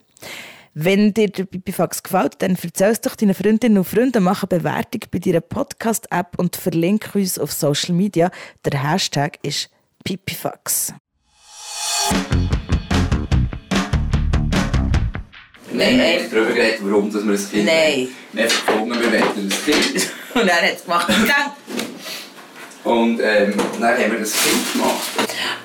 Wenn 0.73 1.13
dir 1.13 1.29
der 1.29 1.45
Pipifax 1.45 2.01
gefällt, 2.01 2.41
dann 2.41 2.57
erzähl 2.61 2.89
es 2.89 3.01
doch 3.01 3.15
deinen 3.15 3.35
Freundinnen 3.35 3.77
und 3.77 3.85
Freunden, 3.85 4.23
mach 4.23 4.41
eine 4.41 4.59
Bewertung 4.59 5.01
bei 5.11 5.19
deiner 5.19 5.41
Podcast-App 5.41 6.37
und 6.37 6.55
verlinke 6.55 7.17
uns 7.17 7.37
auf 7.37 7.53
Social 7.53 7.93
Media. 7.93 8.31
Der 8.65 8.91
Hashtag 8.91 9.37
ist 9.43 9.69
Pipifax. 10.03 10.93
Nein, 15.77 15.97
nein. 15.97 16.19
Wir 16.21 16.39
darüber 16.39 16.53
geredet, 16.53 16.79
warum 16.81 17.11
dass 17.11 17.23
wir 17.25 17.33
ein 17.33 17.49
Kind 17.51 17.65
Nein. 17.65 18.07
haben. 18.33 18.39
Einfach 18.39 18.65
gefunden, 18.65 18.99
wir 19.01 19.11
wollen 19.11 19.23
ein 19.37 19.53
Kind. 19.65 20.09
Und 20.35 20.47
er 20.47 20.55
hat 20.61 20.75
es 20.75 20.83
gemacht. 20.83 21.07
Und 22.83 23.19
ähm, 23.19 23.53
dann 23.79 23.83
haben 23.97 24.11
wir 24.11 24.19
das 24.19 24.31
Kind 24.33 24.73
gemacht. 24.73 24.99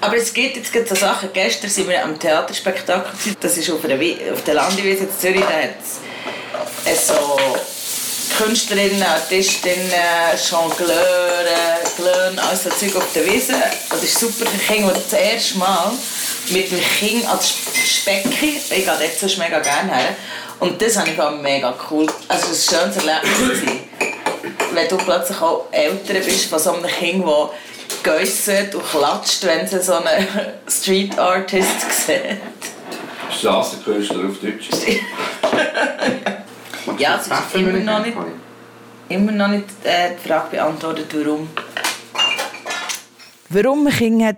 Aber 0.00 0.16
es 0.16 0.32
gibt 0.32 0.56
jetzt 0.56 0.72
gerade 0.72 0.86
so 0.88 0.94
Sachen. 0.94 1.28
Gestern 1.34 1.70
waren 1.76 1.88
wir 1.88 2.04
am 2.04 2.18
Theaterspektakel. 2.18 3.12
Das 3.40 3.56
ist 3.58 3.70
auf, 3.70 3.82
Wi- 3.84 4.18
auf 4.32 4.42
der 4.44 4.54
Landewiese 4.54 5.04
in 5.04 5.10
Zürich. 5.18 5.40
Da 5.42 5.52
hat 5.52 5.74
es 6.86 7.06
so 7.08 7.36
Künstlerinnen, 8.38 9.02
Artistinnen, 9.02 9.90
Jongleure, 10.50 11.80
Glöhn, 11.96 12.38
all 12.38 12.56
so 12.56 12.70
Zeug 12.70 12.96
auf 12.96 13.12
der 13.14 13.26
Wiese. 13.26 13.54
Das 13.90 14.02
ist 14.02 14.18
super 14.18 14.46
für 14.46 14.72
Kinder. 14.72 14.94
Und 14.94 14.96
das 14.96 15.12
erste 15.20 15.58
Mal 15.58 15.92
mit 16.48 16.70
dem 16.70 16.80
Kind 16.80 17.28
als 17.28 17.54
Specki. 17.86 18.56
Ich 18.56 18.68
gehe 18.68 18.84
dort 18.86 19.18
sonst 19.18 19.38
mega 19.38 19.58
gerne 19.60 19.94
her. 19.94 20.16
Und 20.58 20.80
das 20.80 20.96
habe 20.96 21.10
ich 21.10 21.20
auch 21.20 21.40
mega 21.40 21.74
cool. 21.90 22.06
Also 22.28 22.52
es 22.52 22.72
war 22.72 22.84
ein 22.84 22.92
schönes 22.92 23.06
Erlebnis. 23.06 23.62
Wenn 24.72 24.88
du 24.88 24.96
plötzlich 24.98 25.40
auch 25.40 25.66
Eltern 25.72 26.22
bist 26.24 26.46
von 26.46 26.58
so 26.58 26.72
einem 26.72 26.86
Kind, 26.86 27.24
das 27.26 27.50
geäussert 28.02 28.74
und 28.74 28.84
klatscht, 28.88 29.44
wenn 29.44 29.66
sie 29.66 29.82
so 29.82 29.94
einen 29.94 30.26
Street 30.68 31.18
Artist 31.18 32.06
sieht. 32.06 32.38
Strassenkünstler 33.30 34.28
auf 34.28 34.38
Deutsch. 34.40 34.68
Ja, 36.98 37.18
es 37.18 37.26
ist 37.26 37.54
immer 37.54 37.78
noch 37.78 38.04
nicht, 38.04 38.16
immer 39.08 39.32
noch 39.32 39.48
nicht 39.48 39.64
äh, 39.84 40.10
die 40.22 40.28
Frage 40.28 40.50
beantwortet, 40.50 41.06
warum. 41.14 41.48
Warum 43.48 43.86
ein 43.86 43.92
Kind 43.92 44.22
hat 44.22 44.36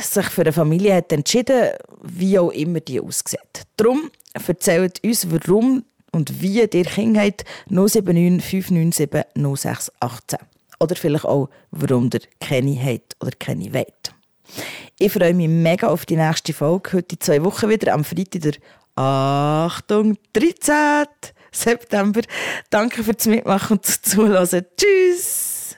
sich 0.00 0.26
für 0.26 0.42
eine 0.42 0.52
Familie 0.52 0.94
hat 0.94 1.12
entschieden, 1.12 1.70
wie 2.02 2.38
auch 2.38 2.50
immer 2.50 2.80
die 2.80 3.00
aussieht. 3.00 3.66
Darum 3.76 4.10
erzählt 4.32 5.02
uns, 5.04 5.30
warum 5.30 5.84
und 6.12 6.40
wie 6.40 6.60
ihr 6.62 6.68
Kinder 6.68 7.22
habt, 7.22 7.44
079 7.68 8.42
597 8.42 9.08
0618. 9.34 10.38
Oder 10.78 10.96
vielleicht 10.96 11.24
auch, 11.24 11.48
warum 11.70 12.10
ihr 12.12 12.20
keine 12.40 12.76
habt 12.82 13.16
oder 13.20 13.32
keine 13.38 13.72
wollt. 13.72 14.14
Ich 14.98 15.12
freue 15.12 15.34
mich 15.34 15.48
mega 15.48 15.88
auf 15.88 16.06
die 16.06 16.16
nächste 16.16 16.52
Folge. 16.52 16.94
Heute 16.94 17.16
in 17.16 17.20
zwei 17.20 17.44
Wochen 17.44 17.68
wieder, 17.68 17.92
am 17.92 18.04
Freitag, 18.04 18.42
der 18.42 18.54
Achtung, 18.94 20.16
13. 20.32 21.06
September. 21.52 22.22
Danke 22.70 23.02
fürs 23.02 23.26
Mitmachen 23.26 23.78
und 23.78 23.86
Zuhören. 23.86 24.64
Tschüss! 24.76 25.76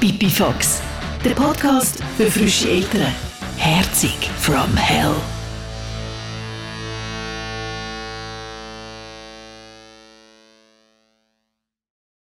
Pipifax, 0.00 0.80
der 1.26 1.34
Podcast 1.34 1.98
für 2.16 2.30
frische 2.30 2.68
Eltern. 2.70 3.12
Herzig 3.56 4.30
from 4.38 4.76
Hell. 4.76 5.16